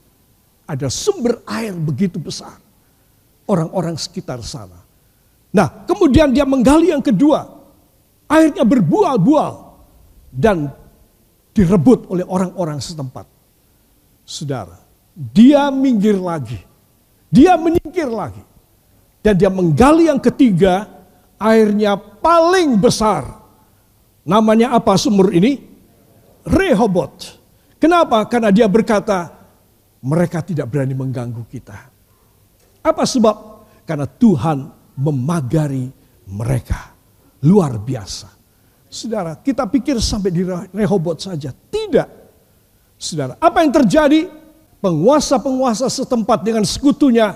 ada 0.64 0.88
sumber 0.88 1.44
air 1.44 1.76
begitu 1.76 2.16
besar. 2.16 2.56
Orang-orang 3.44 4.00
sekitar 4.00 4.40
sana. 4.40 4.80
Nah, 5.52 5.84
kemudian 5.84 6.32
dia 6.32 6.48
menggali 6.48 6.88
yang 6.88 7.04
kedua. 7.04 7.44
Airnya 8.24 8.64
berbual-bual. 8.64 9.76
Dan 10.34 10.72
direbut 11.54 12.10
oleh 12.10 12.26
orang-orang 12.26 12.82
setempat. 12.82 13.24
Saudara, 14.26 14.82
dia 15.14 15.70
minggir 15.70 16.18
lagi. 16.18 16.58
Dia 17.30 17.54
menyingkir 17.54 18.10
lagi. 18.10 18.42
Dan 19.24 19.38
dia 19.38 19.48
menggali 19.48 20.10
yang 20.10 20.20
ketiga, 20.20 20.84
airnya 21.38 21.96
paling 21.96 22.76
besar. 22.76 23.24
Namanya 24.26 24.74
apa 24.74 24.98
sumur 24.98 25.32
ini? 25.32 25.62
Rehobot. 26.44 27.40
Kenapa? 27.80 28.20
Karena 28.28 28.52
dia 28.52 28.68
berkata, 28.68 29.32
mereka 30.04 30.44
tidak 30.44 30.68
berani 30.68 30.92
mengganggu 30.92 31.40
kita. 31.48 31.78
Apa 32.84 33.08
sebab? 33.08 33.64
Karena 33.88 34.04
Tuhan 34.04 34.68
memagari 35.00 35.88
mereka. 36.28 36.92
Luar 37.44 37.80
biasa. 37.80 38.43
Saudara, 38.94 39.34
kita 39.34 39.66
pikir 39.66 39.98
sampai 39.98 40.30
di 40.30 40.46
Rehobot 40.70 41.18
saja. 41.18 41.50
Tidak. 41.50 42.08
Saudara, 42.94 43.34
apa 43.42 43.66
yang 43.66 43.74
terjadi? 43.74 44.30
Penguasa-penguasa 44.78 45.90
setempat 45.90 46.46
dengan 46.46 46.62
sekutunya 46.62 47.34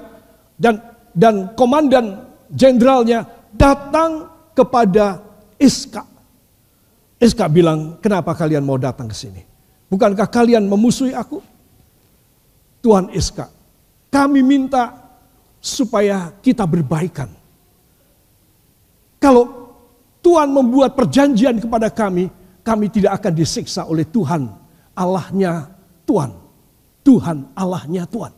dan 0.54 0.78
dan 1.10 1.50
komandan 1.58 2.30
jenderalnya 2.52 3.26
datang 3.50 4.30
kepada 4.54 5.18
Iska. 5.58 6.06
Iska 7.18 7.50
bilang, 7.50 7.98
kenapa 7.98 8.38
kalian 8.38 8.62
mau 8.62 8.78
datang 8.78 9.10
ke 9.10 9.16
sini? 9.18 9.42
Bukankah 9.90 10.30
kalian 10.30 10.62
memusuhi 10.70 11.10
aku? 11.10 11.42
Tuhan 12.84 13.10
Iska, 13.10 13.50
kami 14.14 14.46
minta 14.46 14.94
supaya 15.58 16.30
kita 16.38 16.62
berbaikan. 16.62 17.34
Kalau 19.18 19.57
Tuhan 20.28 20.52
membuat 20.52 20.92
perjanjian 20.92 21.56
kepada 21.56 21.88
kami, 21.88 22.28
kami 22.61 22.92
tidak 22.92 23.16
akan 23.16 23.32
disiksa 23.32 23.88
oleh 23.88 24.04
Tuhan, 24.04 24.44
Allahnya 24.92 25.73
Tuhan. 26.04 26.37
Tuhan 27.00 27.49
Allahnya 27.56 28.04
Tuhan. 28.04 28.37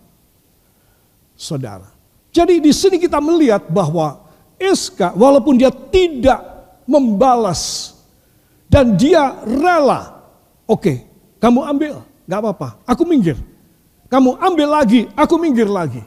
Saudara. 1.34 1.90
Jadi 2.30 2.62
di 2.62 2.70
sini 2.70 3.02
kita 3.02 3.18
melihat 3.18 3.66
bahwa 3.66 4.22
Eska 4.54 5.10
walaupun 5.18 5.58
dia 5.58 5.74
tidak 5.74 6.38
membalas 6.86 7.90
dan 8.70 8.94
dia 8.94 9.42
rela. 9.42 10.22
Oke, 10.70 11.02
kamu 11.42 11.66
ambil, 11.66 11.94
gak 12.30 12.38
apa-apa, 12.38 12.78
aku 12.86 13.02
minggir. 13.02 13.34
Kamu 14.06 14.38
ambil 14.38 14.78
lagi, 14.78 15.10
aku 15.18 15.34
minggir 15.42 15.66
lagi. 15.66 16.06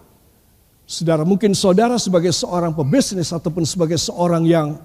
Saudara, 0.88 1.28
mungkin 1.28 1.52
saudara 1.52 2.00
sebagai 2.00 2.32
seorang 2.32 2.72
pebisnis 2.72 3.36
ataupun 3.36 3.68
sebagai 3.68 4.00
seorang 4.00 4.48
yang 4.48 4.80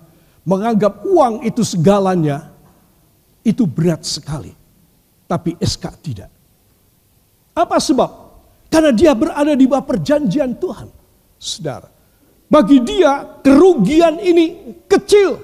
menganggap 0.48 1.04
uang 1.04 1.44
itu 1.44 1.60
segalanya, 1.60 2.48
itu 3.44 3.68
berat 3.68 4.00
sekali. 4.08 4.56
Tapi 5.28 5.60
SK 5.60 5.84
tidak. 6.00 6.32
Apa 7.52 7.76
sebab? 7.76 8.10
Karena 8.72 8.96
dia 8.96 9.12
berada 9.12 9.52
di 9.52 9.68
bawah 9.68 9.84
perjanjian 9.84 10.56
Tuhan. 10.56 10.88
Saudara, 11.36 11.92
bagi 12.48 12.80
dia 12.80 13.38
kerugian 13.44 14.16
ini 14.24 14.72
kecil. 14.88 15.36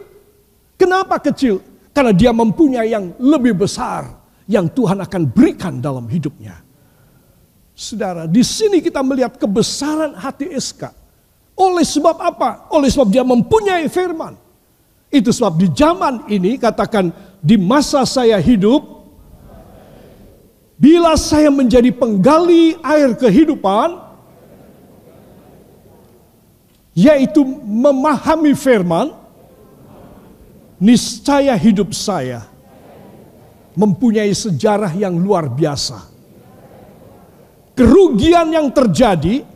Kenapa 0.81 1.21
kecil? 1.21 1.61
Karena 1.93 2.17
dia 2.17 2.33
mempunyai 2.33 2.89
yang 2.89 3.13
lebih 3.21 3.61
besar 3.61 4.09
yang 4.49 4.73
Tuhan 4.73 5.05
akan 5.05 5.23
berikan 5.29 5.85
dalam 5.85 6.09
hidupnya. 6.09 6.65
Saudara, 7.77 8.25
di 8.25 8.41
sini 8.41 8.81
kita 8.81 9.05
melihat 9.05 9.37
kebesaran 9.37 10.17
hati 10.17 10.49
Eska. 10.49 10.97
Oleh 11.55 11.85
sebab 11.85 12.17
apa? 12.19 12.67
Oleh 12.73 12.89
sebab 12.89 13.13
dia 13.13 13.23
mempunyai 13.23 13.87
firman. 13.93 14.44
Itu 15.15 15.31
sebab 15.31 15.55
di 15.55 15.71
zaman 15.71 16.27
ini 16.27 16.59
katakan 16.59 17.15
di 17.39 17.55
masa 17.55 18.03
saya 18.03 18.35
hidup, 18.43 18.83
bila 20.75 21.15
saya 21.15 21.55
menjadi 21.55 21.95
penggali 21.95 22.75
air 22.83 23.15
kehidupan, 23.15 23.95
yaitu 26.99 27.47
memahami 27.63 28.59
firman, 28.59 29.15
niscaya 30.83 31.55
hidup 31.55 31.95
saya 31.95 32.51
mempunyai 33.79 34.35
sejarah 34.35 34.91
yang 34.99 35.15
luar 35.15 35.47
biasa. 35.47 36.11
Kerugian 37.79 38.51
yang 38.51 38.67
terjadi 38.71 39.47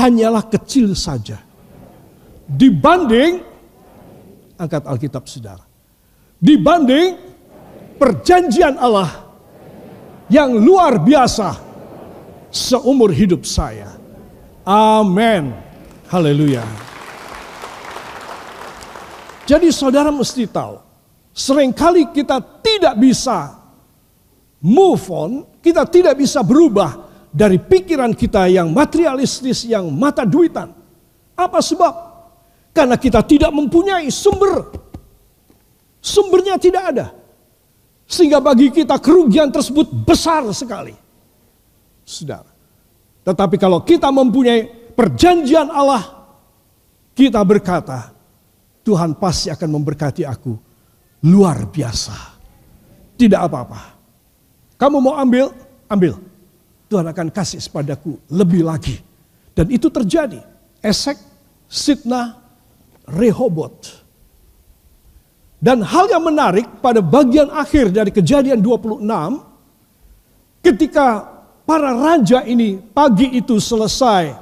hanyalah 0.00 0.48
kecil 0.48 0.96
saja. 0.96 1.40
Dibanding 2.48 3.51
angkat 4.62 4.86
Alkitab 4.86 5.26
Saudara. 5.26 5.66
Dibanding 6.38 7.18
perjanjian 7.98 8.78
Allah 8.78 9.10
yang 10.30 10.54
luar 10.54 11.02
biasa 11.02 11.58
seumur 12.54 13.10
hidup 13.10 13.42
saya. 13.42 13.98
Amin. 14.62 15.50
Haleluya. 16.06 16.62
Jadi 19.42 19.74
saudara 19.74 20.14
mesti 20.14 20.46
tahu, 20.46 20.78
sering 21.34 21.74
kali 21.74 22.06
kita 22.14 22.38
tidak 22.62 22.94
bisa 22.94 23.58
move 24.62 25.02
on, 25.10 25.42
kita 25.58 25.82
tidak 25.90 26.14
bisa 26.14 26.46
berubah 26.46 27.10
dari 27.32 27.58
pikiran 27.58 28.14
kita 28.14 28.46
yang 28.46 28.70
materialistis, 28.70 29.66
yang 29.66 29.90
mata 29.90 30.22
duitan. 30.22 30.70
Apa 31.34 31.58
sebab? 31.58 32.11
Karena 32.72 32.96
kita 32.96 33.20
tidak 33.20 33.52
mempunyai 33.52 34.08
sumber. 34.08 34.72
Sumbernya 36.00 36.56
tidak 36.56 36.82
ada. 36.88 37.06
Sehingga 38.08 38.40
bagi 38.40 38.72
kita 38.72 38.96
kerugian 38.98 39.52
tersebut 39.52 39.88
besar 40.04 40.44
sekali. 40.56 40.96
Saudara. 42.02 42.50
Tetapi 43.22 43.56
kalau 43.60 43.84
kita 43.86 44.10
mempunyai 44.10 44.66
perjanjian 44.96 45.70
Allah, 45.70 46.26
kita 47.14 47.38
berkata, 47.46 48.10
Tuhan 48.82 49.14
pasti 49.14 49.46
akan 49.52 49.68
memberkati 49.78 50.26
aku 50.26 50.58
luar 51.22 51.70
biasa. 51.70 52.34
Tidak 53.14 53.38
apa-apa. 53.38 53.94
Kamu 54.74 54.98
mau 54.98 55.14
ambil? 55.14 55.54
Ambil. 55.86 56.18
Tuhan 56.90 57.06
akan 57.06 57.30
kasih 57.30 57.62
sepadaku 57.62 58.18
lebih 58.26 58.66
lagi. 58.66 58.98
Dan 59.54 59.70
itu 59.70 59.86
terjadi. 59.86 60.42
Esek, 60.82 61.14
Sitna, 61.70 62.41
Rehobot. 63.08 64.02
Dan 65.62 65.82
hal 65.86 66.10
yang 66.10 66.26
menarik 66.26 66.66
pada 66.82 66.98
bagian 66.98 67.46
akhir 67.54 67.94
dari 67.94 68.10
kejadian 68.10 68.58
26, 68.58 69.06
ketika 70.58 71.22
para 71.62 71.94
raja 71.94 72.42
ini 72.42 72.82
pagi 72.82 73.38
itu 73.38 73.62
selesai, 73.62 74.34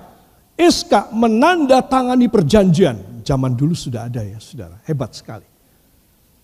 Eska 0.57 1.13
menandatangani 1.13 2.29
perjanjian. 2.33 3.21
Zaman 3.21 3.53
dulu 3.53 3.77
sudah 3.77 4.09
ada 4.09 4.25
ya 4.25 4.41
saudara, 4.41 4.81
hebat 4.89 5.13
sekali. 5.13 5.45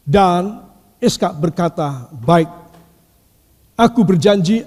Dan 0.05 0.61
Eska 1.01 1.33
berkata, 1.33 2.13
baik 2.13 2.67
Aku 3.77 4.09
berjanji, 4.09 4.65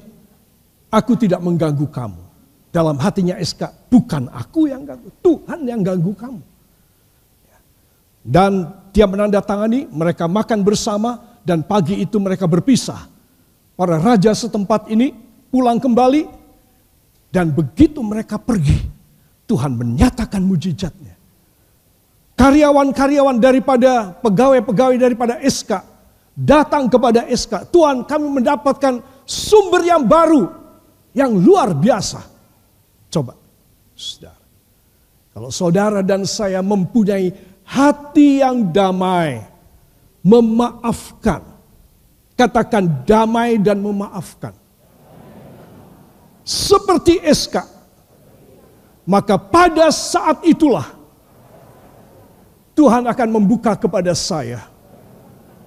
aku 0.94 1.18
tidak 1.18 1.42
mengganggu 1.42 1.90
kamu. 1.90 2.22
Dalam 2.70 3.02
hatinya 3.02 3.34
SK, 3.42 3.90
bukan 3.90 4.30
aku 4.30 4.70
yang 4.70 4.86
ganggu, 4.86 5.10
Tuhan 5.26 5.66
yang 5.66 5.82
ganggu 5.82 6.14
kamu. 6.14 6.42
Dan 8.20 8.68
dia 8.92 9.08
menandatangani, 9.08 9.90
mereka 9.90 10.28
makan 10.28 10.62
bersama, 10.62 11.40
dan 11.46 11.64
pagi 11.64 11.98
itu 12.00 12.20
mereka 12.20 12.46
berpisah. 12.46 13.08
Para 13.80 13.96
raja 13.96 14.36
setempat 14.36 14.92
ini 14.92 15.16
pulang 15.50 15.80
kembali, 15.80 16.28
dan 17.32 17.54
begitu 17.54 18.02
mereka 18.02 18.42
pergi, 18.42 18.76
Tuhan 19.46 19.78
menyatakan 19.78 20.42
mujizatnya. 20.44 21.16
Karyawan-karyawan 22.36 23.38
daripada 23.40 24.16
pegawai-pegawai 24.24 24.96
daripada 24.96 25.38
SK 25.44 26.00
datang 26.40 26.88
kepada 26.88 27.28
SK. 27.28 27.68
Tuhan 27.68 28.08
kami 28.08 28.40
mendapatkan 28.40 29.04
sumber 29.28 29.84
yang 29.84 30.08
baru, 30.08 30.48
yang 31.12 31.36
luar 31.36 31.76
biasa. 31.76 32.24
Coba, 33.12 33.36
saudara. 33.92 34.40
Kalau 35.36 35.50
saudara 35.52 36.00
dan 36.00 36.24
saya 36.24 36.64
mempunyai 36.64 37.32
hati 37.70 38.42
yang 38.42 38.74
damai, 38.74 39.46
memaafkan. 40.26 41.46
Katakan 42.34 43.06
damai 43.06 43.62
dan 43.62 43.78
memaafkan. 43.78 44.58
Seperti 46.42 47.22
SK. 47.22 47.62
Maka 49.06 49.38
pada 49.38 49.90
saat 49.94 50.42
itulah 50.46 50.86
Tuhan 52.78 53.06
akan 53.10 53.30
membuka 53.30 53.74
kepada 53.74 54.14
saya 54.14 54.70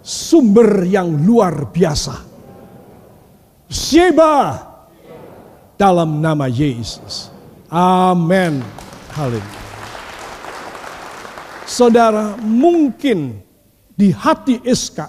sumber 0.00 0.86
yang 0.86 1.10
luar 1.22 1.70
biasa. 1.70 2.22
Sheba 3.68 4.62
dalam 5.76 6.22
nama 6.22 6.46
Yesus. 6.48 7.28
Amin. 7.68 8.62
Haleluya. 9.12 9.61
Saudara, 11.66 12.36
mungkin 12.38 13.38
di 13.94 14.10
hati 14.10 14.58
Eska, 14.66 15.08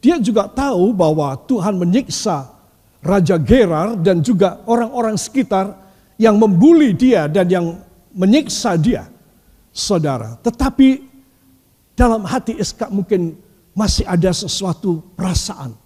dia 0.00 0.16
juga 0.22 0.48
tahu 0.48 0.94
bahwa 0.96 1.34
Tuhan 1.46 1.76
menyiksa 1.76 2.48
Raja 3.02 3.36
Gerar 3.38 3.98
dan 4.00 4.24
juga 4.24 4.62
orang-orang 4.66 5.14
sekitar 5.18 5.74
yang 6.16 6.40
membuli 6.40 6.96
dia 6.96 7.28
dan 7.28 7.46
yang 7.46 7.66
menyiksa 8.16 8.74
dia. 8.80 9.04
Saudara, 9.76 10.40
tetapi 10.40 11.04
dalam 11.92 12.24
hati 12.24 12.56
Eska 12.56 12.88
mungkin 12.88 13.36
masih 13.76 14.08
ada 14.08 14.32
sesuatu 14.32 15.04
perasaan. 15.12 15.76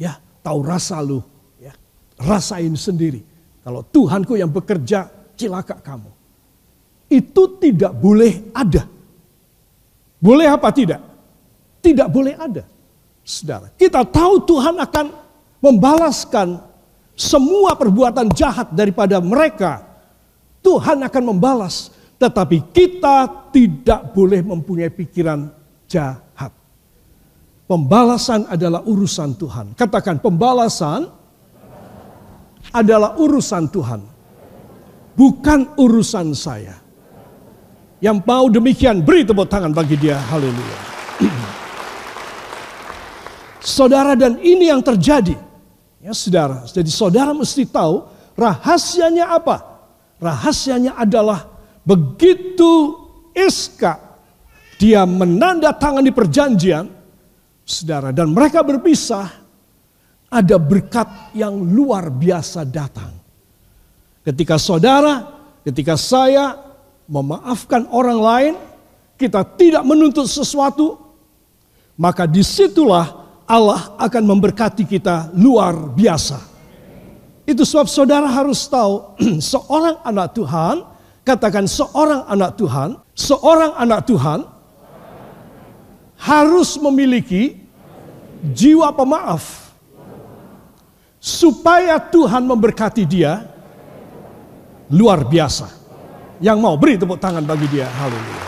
Ya, 0.00 0.16
tahu 0.40 0.64
rasa 0.64 1.04
lu, 1.04 1.20
ya. 1.60 1.76
Rasain 2.16 2.72
sendiri. 2.72 3.20
Kalau 3.60 3.84
Tuhanku 3.84 4.40
yang 4.40 4.48
bekerja, 4.48 5.12
cilaka 5.36 5.76
kamu. 5.76 6.08
Itu 7.12 7.60
tidak 7.60 7.92
boleh 7.92 8.48
ada. 8.56 8.93
Boleh 10.24 10.48
apa 10.48 10.72
tidak? 10.72 11.04
Tidak 11.84 12.08
boleh 12.08 12.32
ada. 12.32 12.64
Saudara, 13.20 13.68
kita 13.76 14.00
tahu 14.08 14.40
Tuhan 14.48 14.80
akan 14.80 15.06
membalaskan 15.60 16.64
semua 17.12 17.76
perbuatan 17.76 18.32
jahat 18.32 18.72
daripada 18.72 19.20
mereka. 19.20 19.84
Tuhan 20.64 21.04
akan 21.04 21.24
membalas, 21.28 21.92
tetapi 22.16 22.72
kita 22.72 23.48
tidak 23.52 24.16
boleh 24.16 24.40
mempunyai 24.40 24.88
pikiran 24.88 25.52
jahat. 25.84 26.52
Pembalasan 27.68 28.48
adalah 28.48 28.80
urusan 28.84 29.36
Tuhan. 29.36 29.76
Katakan 29.76 30.24
pembalasan 30.24 31.04
adalah 32.72 33.16
urusan 33.20 33.68
Tuhan. 33.68 34.00
Bukan 35.16 35.76
urusan 35.76 36.32
saya. 36.32 36.83
Yang 38.04 38.20
mau 38.28 38.52
demikian 38.52 39.00
beri 39.00 39.24
tepuk 39.24 39.48
tangan 39.48 39.72
bagi 39.72 39.96
dia. 39.96 40.20
Haleluya. 40.20 40.78
saudara 43.64 44.12
dan 44.12 44.36
ini 44.44 44.68
yang 44.68 44.84
terjadi. 44.84 45.40
Ya 46.04 46.12
saudara. 46.12 46.68
Jadi 46.68 46.92
saudara 46.92 47.32
mesti 47.32 47.64
tahu 47.64 48.04
rahasianya 48.36 49.32
apa? 49.32 49.56
Rahasianya 50.20 51.00
adalah 51.00 51.48
begitu 51.80 53.00
Iska 53.32 53.98
dia 54.76 55.08
menandatangani 55.08 56.12
perjanjian 56.12 56.86
saudara, 57.64 58.12
dan 58.12 58.30
mereka 58.30 58.60
berpisah, 58.60 59.32
ada 60.28 60.56
berkat 60.60 61.32
yang 61.32 61.56
luar 61.56 62.12
biasa 62.12 62.68
datang. 62.68 63.10
Ketika 64.24 64.60
saudara 64.60 65.32
ketika 65.64 65.96
saya 65.96 66.63
memaafkan 67.08 67.88
orang 67.92 68.18
lain, 68.20 68.54
kita 69.20 69.44
tidak 69.56 69.82
menuntut 69.84 70.26
sesuatu, 70.26 70.98
maka 71.94 72.26
di 72.26 72.42
situlah 72.42 73.24
Allah 73.44 73.92
akan 74.00 74.22
memberkati 74.24 74.88
kita 74.88 75.30
luar 75.36 75.76
biasa. 75.92 76.40
Itu 77.44 77.62
sebab 77.68 77.84
saudara 77.86 78.24
harus 78.24 78.64
tahu, 78.64 79.16
seorang 79.52 80.00
anak 80.00 80.32
Tuhan, 80.32 80.76
katakan 81.22 81.68
seorang 81.68 82.24
anak 82.24 82.56
Tuhan, 82.56 82.96
seorang 83.12 83.72
anak 83.76 84.00
Tuhan 84.08 84.40
harus 86.16 86.80
memiliki 86.80 87.60
jiwa 88.40 88.88
pemaaf. 88.96 89.64
Supaya 91.24 91.96
Tuhan 91.96 92.44
memberkati 92.44 93.08
dia 93.08 93.48
luar 94.92 95.24
biasa. 95.24 95.83
Yang 96.42 96.58
mau 96.58 96.74
beri 96.74 96.98
tepuk 96.98 97.18
tangan 97.18 97.46
bagi 97.46 97.66
dia. 97.70 97.86
Haleluya. 97.86 98.44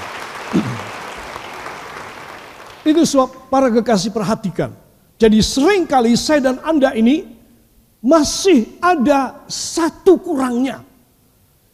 Itu 2.90 3.03
sebab 3.03 3.51
para 3.51 3.68
kekasih 3.70 4.14
perhatikan. 4.14 4.70
Jadi 5.16 5.40
sering 5.42 5.88
kali 5.88 6.12
saya 6.14 6.53
dan 6.53 6.57
Anda 6.61 6.92
ini 6.92 7.25
masih 8.05 8.79
ada 8.79 9.42
satu 9.49 10.20
kurangnya. 10.20 10.85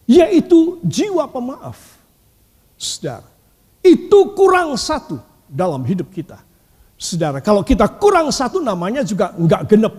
Yaitu 0.07 0.79
jiwa 0.83 1.29
pemaaf. 1.29 1.79
Saudara, 2.79 3.27
itu 3.87 4.18
kurang 4.35 4.75
satu 4.75 5.22
dalam 5.46 5.87
hidup 5.87 6.11
kita. 6.11 6.42
Saudara, 6.98 7.38
kalau 7.38 7.62
kita 7.62 7.87
kurang 7.87 8.31
satu 8.35 8.59
namanya 8.59 9.07
juga 9.07 9.31
enggak 9.38 9.70
genep. 9.70 9.94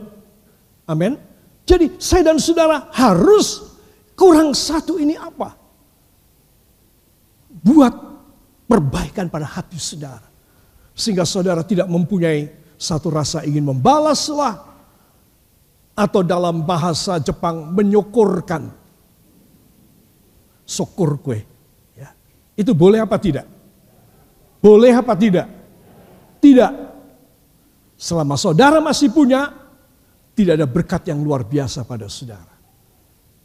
Amin. 0.83 1.15
Jadi 1.63 1.95
saya 1.95 2.27
dan 2.27 2.39
saudara 2.39 2.91
harus 2.91 3.79
kurang 4.19 4.51
satu 4.51 4.99
ini 4.99 5.15
apa? 5.15 5.62
Buat 7.63 7.93
perbaikan 8.67 9.31
pada 9.31 9.47
hati 9.47 9.79
saudara. 9.79 10.27
Sehingga 10.93 11.23
saudara 11.23 11.63
tidak 11.63 11.87
mempunyai 11.87 12.51
satu 12.75 13.07
rasa 13.09 13.47
ingin 13.47 13.63
membalaslah. 13.63 14.75
Atau 15.93 16.25
dalam 16.25 16.65
bahasa 16.67 17.21
Jepang 17.23 17.71
menyokorkan. 17.71 18.67
Sokur 20.67 21.21
kue. 21.21 21.39
Ya. 21.95 22.11
Itu 22.57 22.75
boleh 22.75 22.99
apa 22.99 23.15
tidak? 23.15 23.45
Boleh 24.63 24.95
apa 24.95 25.13
tidak? 25.15 25.47
Tidak. 26.39 26.71
Selama 27.99 28.39
saudara 28.39 28.79
masih 28.79 29.11
punya, 29.11 29.51
tidak 30.33 30.59
ada 30.59 30.67
berkat 30.67 31.03
yang 31.11 31.19
luar 31.19 31.43
biasa 31.43 31.83
pada 31.83 32.07
saudara. 32.07 32.55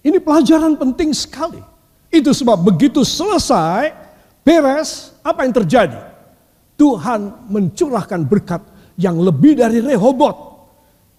Ini 0.01 0.23
pelajaran 0.23 0.79
penting 0.79 1.11
sekali. 1.11 1.61
Itu 2.09 2.33
sebab 2.33 2.63
begitu 2.63 3.05
selesai, 3.05 3.93
beres, 4.49 5.13
apa 5.21 5.45
yang 5.45 5.53
terjadi? 5.53 6.01
Tuhan 6.81 7.53
mencurahkan 7.53 8.25
berkat 8.25 8.65
yang 8.97 9.21
lebih 9.21 9.61
dari 9.61 9.85
Rehobot, 9.85 10.65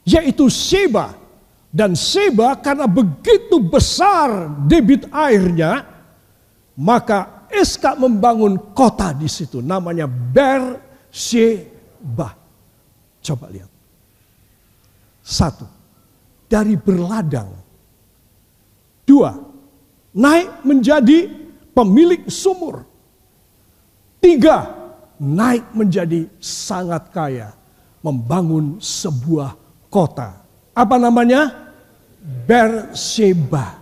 yaitu 0.02 0.50
Seba. 0.50 1.14
Dan 1.70 1.94
Seba 1.94 2.58
karena 2.58 2.90
begitu 2.90 3.62
besar 3.62 4.50
debit 4.66 5.06
airnya, 5.14 5.86
maka 6.74 7.46
Eska 7.54 7.94
membangun 7.94 8.74
kota 8.74 9.14
di 9.14 9.30
situ, 9.30 9.62
namanya 9.62 10.10
Beersheba. 10.10 10.74
Coba 13.22 13.46
lihat. 13.54 13.70
Satu, 15.22 15.70
dari 16.50 16.74
berladang. 16.74 17.54
Dua, 19.06 19.38
naik 20.18 20.66
menjadi 20.66 21.30
pemilik 21.74 22.26
sumur. 22.26 22.89
Tiga, 24.20 24.76
naik 25.20 25.72
menjadi 25.72 26.28
sangat 26.44 27.12
kaya, 27.12 27.56
membangun 28.04 28.80
sebuah 28.84 29.56
kota. 29.88 30.44
Apa 30.76 30.96
namanya? 30.96 31.72
Berseba. 32.48 33.80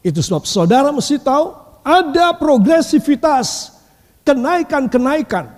Itu 0.00 0.20
sebab 0.24 0.44
saudara 0.48 0.88
mesti 0.92 1.20
tahu 1.20 1.52
ada 1.84 2.32
progresivitas, 2.36 3.76
kenaikan-kenaikan. 4.24 5.48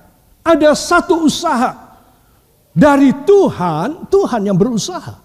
Ada 0.43 0.75
satu 0.75 1.27
usaha 1.27 1.99
dari 2.75 3.15
Tuhan, 3.23 4.11
Tuhan 4.11 4.43
yang 4.43 4.59
berusaha 4.59 5.23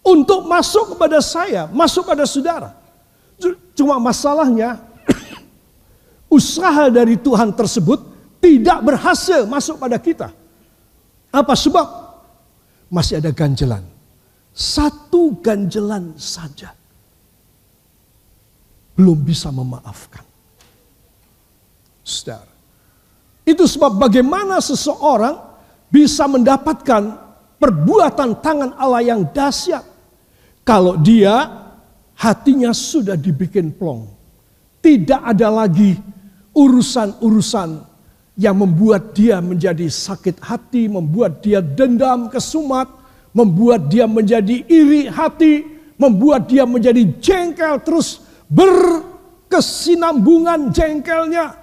untuk 0.00 0.48
masuk 0.48 0.96
kepada 0.96 1.20
saya, 1.20 1.68
masuk 1.68 2.08
pada 2.08 2.24
saudara. 2.24 2.72
Cuma 3.76 4.00
masalahnya 4.00 4.80
usaha 6.32 6.88
dari 6.88 7.20
Tuhan 7.20 7.52
tersebut 7.52 8.13
tidak 8.44 8.84
berhasil 8.84 9.48
masuk 9.48 9.80
pada 9.80 9.96
kita. 9.96 10.28
Apa 11.32 11.56
sebab? 11.56 11.88
Masih 12.92 13.16
ada 13.16 13.32
ganjelan. 13.32 13.80
Satu 14.52 15.40
ganjelan 15.40 16.12
saja. 16.20 16.76
Belum 18.92 19.16
bisa 19.16 19.48
memaafkan. 19.48 20.22
Saudara. 22.04 22.52
Itu 23.48 23.64
sebab 23.64 23.96
bagaimana 23.96 24.60
seseorang 24.60 25.40
bisa 25.88 26.28
mendapatkan 26.28 27.16
perbuatan 27.56 28.44
tangan 28.44 28.76
Allah 28.76 29.02
yang 29.08 29.24
dahsyat. 29.32 29.82
Kalau 30.68 31.00
dia 31.00 31.48
hatinya 32.20 32.76
sudah 32.76 33.16
dibikin 33.16 33.72
plong. 33.72 34.04
Tidak 34.84 35.24
ada 35.24 35.48
lagi 35.48 35.96
urusan-urusan 36.52 37.93
yang 38.34 38.58
membuat 38.58 39.14
dia 39.14 39.38
menjadi 39.38 39.86
sakit 39.86 40.42
hati, 40.42 40.90
membuat 40.90 41.38
dia 41.38 41.62
dendam, 41.62 42.26
kesumat, 42.26 42.90
membuat 43.30 43.86
dia 43.86 44.10
menjadi 44.10 44.66
iri 44.66 45.06
hati, 45.06 45.62
membuat 45.94 46.50
dia 46.50 46.66
menjadi 46.66 47.06
jengkel 47.22 47.78
terus 47.86 48.18
berkesinambungan 48.50 50.74
jengkelnya. 50.74 51.62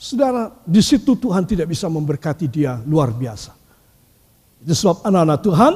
Saudara, 0.00 0.48
di 0.64 0.80
situ 0.84 1.16
Tuhan 1.16 1.46
tidak 1.48 1.68
bisa 1.68 1.88
memberkati 1.88 2.48
dia 2.48 2.80
luar 2.84 3.10
biasa. 3.12 3.52
Itu 4.64 4.74
sebab 4.76 5.04
anak-anak 5.04 5.42
Tuhan, 5.44 5.74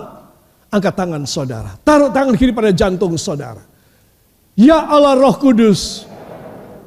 angkat 0.73 0.97
tangan 0.97 1.27
saudara. 1.29 1.77
Taruh 1.81 2.11
tangan 2.13 2.37
kiri 2.37 2.53
pada 2.53 2.73
jantung 2.73 3.19
saudara. 3.21 3.61
Ya 4.53 4.85
Allah 4.85 5.17
Roh 5.17 5.33
Kudus, 5.39 6.05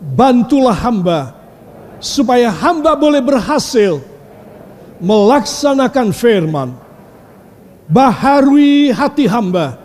bantulah 0.02 0.76
hamba 0.76 1.40
supaya 2.02 2.50
hamba 2.50 2.98
boleh 2.98 3.22
berhasil 3.22 4.02
melaksanakan 4.98 6.10
firman. 6.12 6.70
Baharui 7.86 8.90
hati 8.90 9.28
hamba 9.30 9.78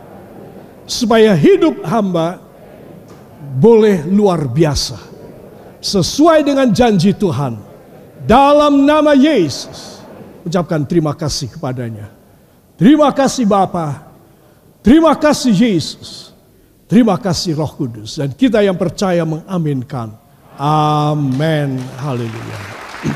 supaya 0.86 1.34
hidup 1.36 1.82
hamba 1.84 2.38
boleh 3.60 4.06
luar 4.08 4.48
biasa. 4.48 4.96
Sesuai 5.82 6.42
dengan 6.46 6.72
janji 6.72 7.12
Tuhan. 7.12 7.58
Dalam 8.26 8.82
nama 8.82 9.14
Yesus. 9.14 10.02
Ucapkan 10.46 10.82
terima 10.86 11.14
kasih 11.14 11.50
kepadanya. 11.50 12.10
Terima 12.78 13.10
kasih 13.10 13.46
Bapa. 13.46 14.06
Terima 14.82 15.14
kasih 15.18 15.50
Yesus. 15.50 16.30
Terima 16.86 17.18
kasih 17.18 17.58
Roh 17.58 17.70
Kudus. 17.74 18.22
Dan 18.22 18.30
kita 18.30 18.62
yang 18.62 18.78
percaya 18.78 19.26
mengaminkan. 19.26 20.25
Amin. 20.56 21.76
Haleluya. 22.00 22.58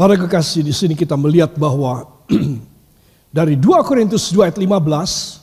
Para 0.00 0.12
kekasih 0.16 0.60
di 0.60 0.76
sini 0.76 0.92
kita 0.92 1.16
melihat 1.16 1.56
bahwa 1.56 2.04
dari 3.36 3.56
2 3.56 3.64
Korintus 3.88 4.28
2 4.28 4.52
ayat 4.52 4.60
15 4.60 5.40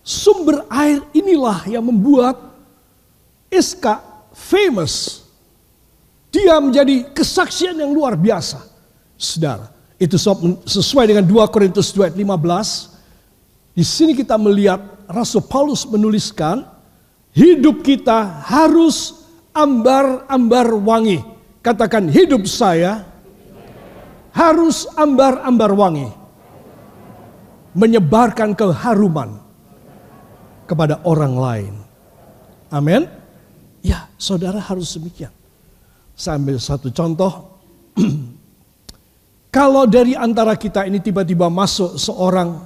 sumber 0.00 0.64
air 0.72 1.04
inilah 1.12 1.68
yang 1.68 1.84
membuat 1.84 2.40
Iska 3.52 4.00
famous. 4.32 5.24
Dia 6.32 6.58
menjadi 6.58 7.14
kesaksian 7.14 7.76
yang 7.76 7.92
luar 7.94 8.18
biasa. 8.18 8.58
Saudara, 9.14 9.70
itu 10.00 10.18
sesuai 10.66 11.06
dengan 11.12 11.22
2 11.22 11.52
Korintus 11.52 11.92
2 11.92 12.08
ayat 12.10 12.16
15. 12.18 13.76
Di 13.76 13.84
sini 13.84 14.16
kita 14.16 14.34
melihat 14.40 14.80
Rasul 15.06 15.44
Paulus 15.44 15.86
menuliskan 15.86 16.73
Hidup 17.34 17.82
kita 17.82 18.46
harus 18.46 19.26
ambar-ambar 19.50 20.70
wangi. 20.78 21.18
Katakan 21.58 22.06
hidup 22.06 22.46
saya 22.46 23.02
harus 24.30 24.86
ambar-ambar 24.94 25.74
wangi. 25.74 26.08
Menyebarkan 27.74 28.54
keharuman 28.54 29.42
kepada 30.70 31.02
orang 31.02 31.34
lain. 31.34 31.74
Amin. 32.70 33.10
Ya, 33.82 34.06
saudara 34.14 34.62
harus 34.62 34.94
demikian. 34.94 35.34
Saya 36.14 36.38
ambil 36.38 36.62
satu 36.62 36.94
contoh. 36.94 37.58
Kalau 39.58 39.90
dari 39.90 40.14
antara 40.14 40.54
kita 40.54 40.86
ini 40.86 41.02
tiba-tiba 41.02 41.50
masuk 41.50 41.98
seorang, 41.98 42.62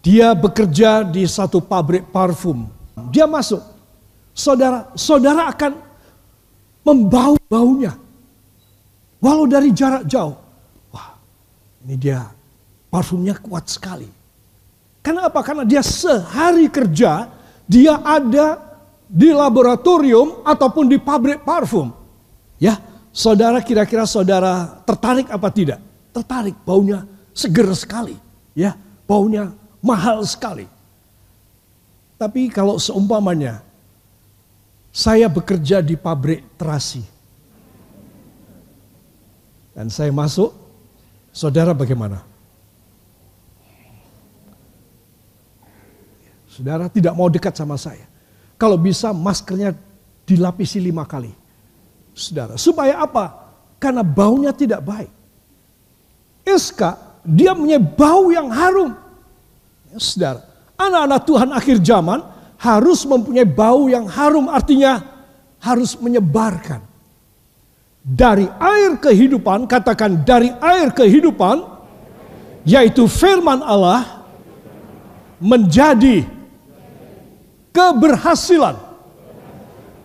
dia 0.00 0.32
bekerja 0.32 1.04
di 1.04 1.28
satu 1.28 1.60
pabrik 1.60 2.08
parfum 2.08 2.79
dia 3.08 3.24
masuk. 3.24 3.64
Saudara, 4.36 4.92
saudara 4.92 5.48
akan 5.48 5.72
membau 6.84 7.40
baunya. 7.48 7.96
Walau 9.20 9.48
dari 9.48 9.72
jarak 9.72 10.04
jauh. 10.08 10.36
Wah, 10.92 11.16
ini 11.84 11.96
dia 11.96 12.24
parfumnya 12.88 13.36
kuat 13.36 13.68
sekali. 13.68 14.08
Karena 15.00 15.28
apa? 15.28 15.40
Karena 15.40 15.64
dia 15.64 15.80
sehari 15.80 16.68
kerja, 16.68 17.28
dia 17.64 18.00
ada 18.04 18.60
di 19.08 19.32
laboratorium 19.32 20.44
ataupun 20.44 20.88
di 20.88 21.00
pabrik 21.00 21.44
parfum. 21.44 21.92
Ya, 22.60 22.76
saudara 23.12 23.64
kira-kira 23.64 24.04
saudara 24.04 24.84
tertarik 24.84 25.28
apa 25.32 25.48
tidak? 25.48 25.80
Tertarik, 26.12 26.56
baunya 26.64 27.04
seger 27.32 27.72
sekali. 27.72 28.16
Ya, 28.52 28.76
baunya 29.08 29.52
mahal 29.80 30.24
sekali. 30.28 30.68
Tapi 32.20 32.52
kalau 32.52 32.76
seumpamanya 32.76 33.64
saya 34.92 35.24
bekerja 35.24 35.80
di 35.80 35.96
pabrik 35.96 36.44
terasi 36.60 37.00
dan 39.72 39.88
saya 39.88 40.12
masuk, 40.12 40.52
saudara 41.32 41.72
bagaimana? 41.72 42.20
Saudara 46.44 46.92
tidak 46.92 47.16
mau 47.16 47.32
dekat 47.32 47.56
sama 47.56 47.80
saya. 47.80 48.04
Kalau 48.60 48.76
bisa 48.76 49.16
maskernya 49.16 49.72
dilapisi 50.28 50.76
lima 50.76 51.08
kali. 51.08 51.32
Saudara, 52.12 52.60
supaya 52.60 53.00
apa? 53.00 53.48
Karena 53.80 54.04
baunya 54.04 54.52
tidak 54.52 54.84
baik. 54.84 55.08
Iska, 56.44 57.22
dia 57.24 57.56
punya 57.56 57.80
bau 57.80 58.28
yang 58.28 58.52
harum. 58.52 58.92
Saudara, 59.96 60.49
anak-anak 60.80 61.20
Tuhan 61.28 61.50
akhir 61.52 61.76
zaman 61.84 62.24
harus 62.56 63.04
mempunyai 63.04 63.44
bau 63.44 63.88
yang 63.88 64.08
harum 64.08 64.48
artinya 64.48 65.00
harus 65.60 65.96
menyebarkan. 66.00 66.80
Dari 68.00 68.48
air 68.48 68.96
kehidupan, 68.96 69.68
katakan 69.68 70.24
dari 70.24 70.48
air 70.64 70.88
kehidupan, 70.88 71.60
yaitu 72.64 73.04
firman 73.04 73.60
Allah, 73.60 74.24
menjadi 75.36 76.24
keberhasilan 77.76 78.76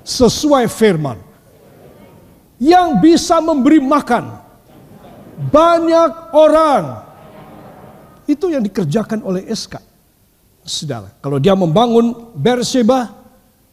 sesuai 0.04 0.68
firman 0.68 1.18
yang 2.60 3.00
bisa 3.00 3.40
memberi 3.40 3.80
makan 3.80 4.44
banyak 5.52 6.12
orang. 6.36 7.04
Itu 8.28 8.52
yang 8.52 8.64
dikerjakan 8.64 9.24
oleh 9.24 9.48
SK. 9.52 9.95
Saudara, 10.66 11.14
kalau 11.22 11.38
dia 11.38 11.54
membangun 11.54 12.34
Berseba, 12.34 13.14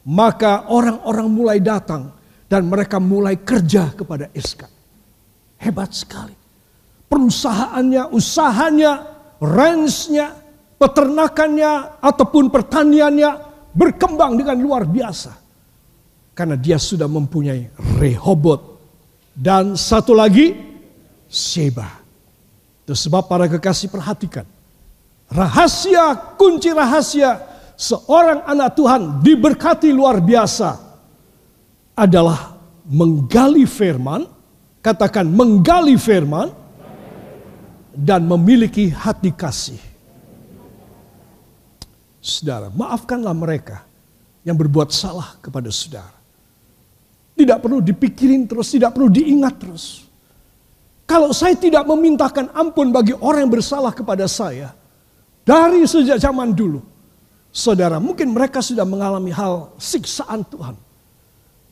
maka 0.05 0.69
orang-orang 0.69 1.25
mulai 1.25 1.57
datang 1.57 2.13
dan 2.45 2.69
mereka 2.69 3.01
mulai 3.01 3.41
kerja 3.41 3.89
kepada 3.97 4.29
SK. 4.29 4.69
Hebat 5.57 5.89
sekali. 5.97 6.37
Perusahaannya, 7.09 8.13
usahanya, 8.13 9.09
range-nya, 9.41 10.37
peternakannya, 10.77 11.97
ataupun 11.97 12.53
pertaniannya 12.53 13.41
berkembang 13.73 14.37
dengan 14.37 14.61
luar 14.61 14.85
biasa. 14.85 15.33
Karena 16.37 16.53
dia 16.53 16.77
sudah 16.77 17.09
mempunyai 17.09 17.73
Rehobot. 17.97 18.61
Dan 19.33 19.73
satu 19.73 20.13
lagi, 20.13 20.53
Seba. 21.25 21.89
Itu 22.85 22.93
sebab 22.93 23.25
para 23.25 23.49
kekasih 23.49 23.89
perhatikan. 23.89 24.45
Rahasia, 25.33 26.37
kunci 26.37 26.69
rahasia 26.69 27.41
seorang 27.73 28.45
anak 28.45 28.77
Tuhan 28.77 29.01
diberkati 29.25 29.89
luar 29.89 30.21
biasa 30.21 30.77
adalah 31.97 32.53
menggali 32.85 33.65
firman, 33.65 34.29
katakan 34.85 35.25
menggali 35.25 35.97
firman 35.97 36.53
dan 37.97 38.29
memiliki 38.29 38.93
hati 38.93 39.33
kasih. 39.33 39.81
Saudara, 42.23 42.69
maafkanlah 42.69 43.33
mereka 43.33 43.83
yang 44.45 44.55
berbuat 44.55 44.93
salah 44.93 45.35
kepada 45.41 45.73
saudara. 45.73 46.13
Tidak 47.33 47.57
perlu 47.57 47.81
dipikirin 47.81 48.45
terus, 48.45 48.69
tidak 48.69 48.93
perlu 48.93 49.09
diingat 49.09 49.57
terus. 49.57 50.05
Kalau 51.09 51.33
saya 51.33 51.57
tidak 51.57 51.83
memintakan 51.83 52.53
ampun 52.53 52.93
bagi 52.93 53.17
orang 53.17 53.49
yang 53.49 53.53
bersalah 53.59 53.91
kepada 53.91 54.23
saya, 54.29 54.71
dari 55.43 55.83
sejak 55.83 56.19
zaman 56.19 56.55
dulu, 56.55 56.79
saudara, 57.51 57.99
mungkin 57.99 58.31
mereka 58.31 58.63
sudah 58.63 58.87
mengalami 58.87 59.29
hal 59.29 59.75
siksaan 59.75 60.47
Tuhan. 60.47 60.75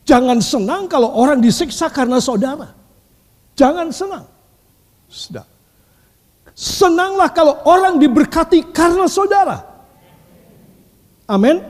Jangan 0.03 0.43
senang 0.43 0.91
kalau 0.91 1.07
orang 1.15 1.39
disiksa 1.39 1.87
karena 1.87 2.19
saudara. 2.19 2.75
Jangan 3.55 3.87
senang. 3.95 4.25
Sudah. 5.07 5.47
Senanglah 6.51 7.31
kalau 7.31 7.63
orang 7.63 7.95
diberkati 7.97 8.75
karena 8.75 9.07
saudara. 9.07 9.63
Amin. 11.31 11.63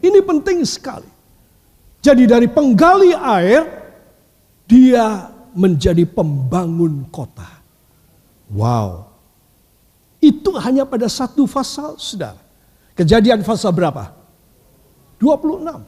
Ini 0.00 0.20
penting 0.24 0.60
sekali. 0.64 1.08
Jadi 2.00 2.24
dari 2.24 2.48
penggali 2.48 3.12
air, 3.12 3.64
dia 4.64 5.28
menjadi 5.52 6.04
pembangun 6.08 7.08
kota. 7.12 7.48
Wow. 8.52 9.09
Itu 10.20 10.52
hanya 10.60 10.84
pada 10.84 11.08
satu 11.08 11.48
pasal, 11.48 11.96
saudara. 11.96 12.36
Kejadian 12.92 13.40
pasal 13.40 13.72
berapa? 13.72 14.12
26. 15.16 15.80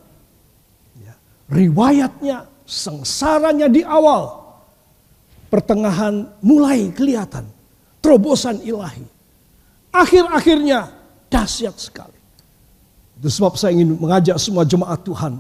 Ya. 1.05 1.15
Riwayatnya, 1.53 2.49
sengsaranya 2.65 3.69
di 3.69 3.85
awal. 3.85 4.41
Pertengahan 5.53 6.33
mulai 6.41 6.89
kelihatan. 6.97 7.45
Terobosan 8.01 8.65
ilahi. 8.65 9.05
Akhir-akhirnya 9.93 10.89
dahsyat 11.29 11.77
sekali. 11.77 12.17
Itu 13.21 13.29
sebab 13.29 13.55
saya 13.55 13.77
ingin 13.77 14.01
mengajak 14.01 14.41
semua 14.41 14.65
jemaat 14.65 15.05
Tuhan 15.05 15.39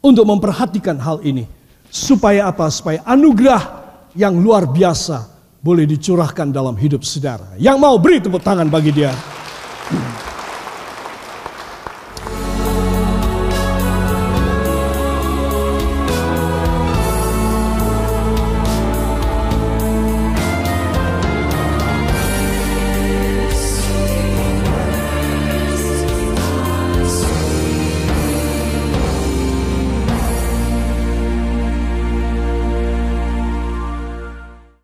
untuk 0.00 0.24
memperhatikan 0.24 0.96
hal 0.96 1.20
ini. 1.22 1.44
Supaya 1.92 2.48
apa? 2.48 2.66
Supaya 2.72 3.04
anugerah 3.04 3.62
yang 4.18 4.34
luar 4.40 4.66
biasa 4.66 5.29
boleh 5.60 5.84
dicurahkan 5.84 6.48
dalam 6.48 6.74
hidup 6.76 7.04
saudara. 7.04 7.56
Yang 7.60 7.76
mau 7.76 7.96
beri 8.00 8.18
tepuk 8.24 8.40
tangan 8.40 8.68
bagi 8.72 8.92
dia. 8.96 9.12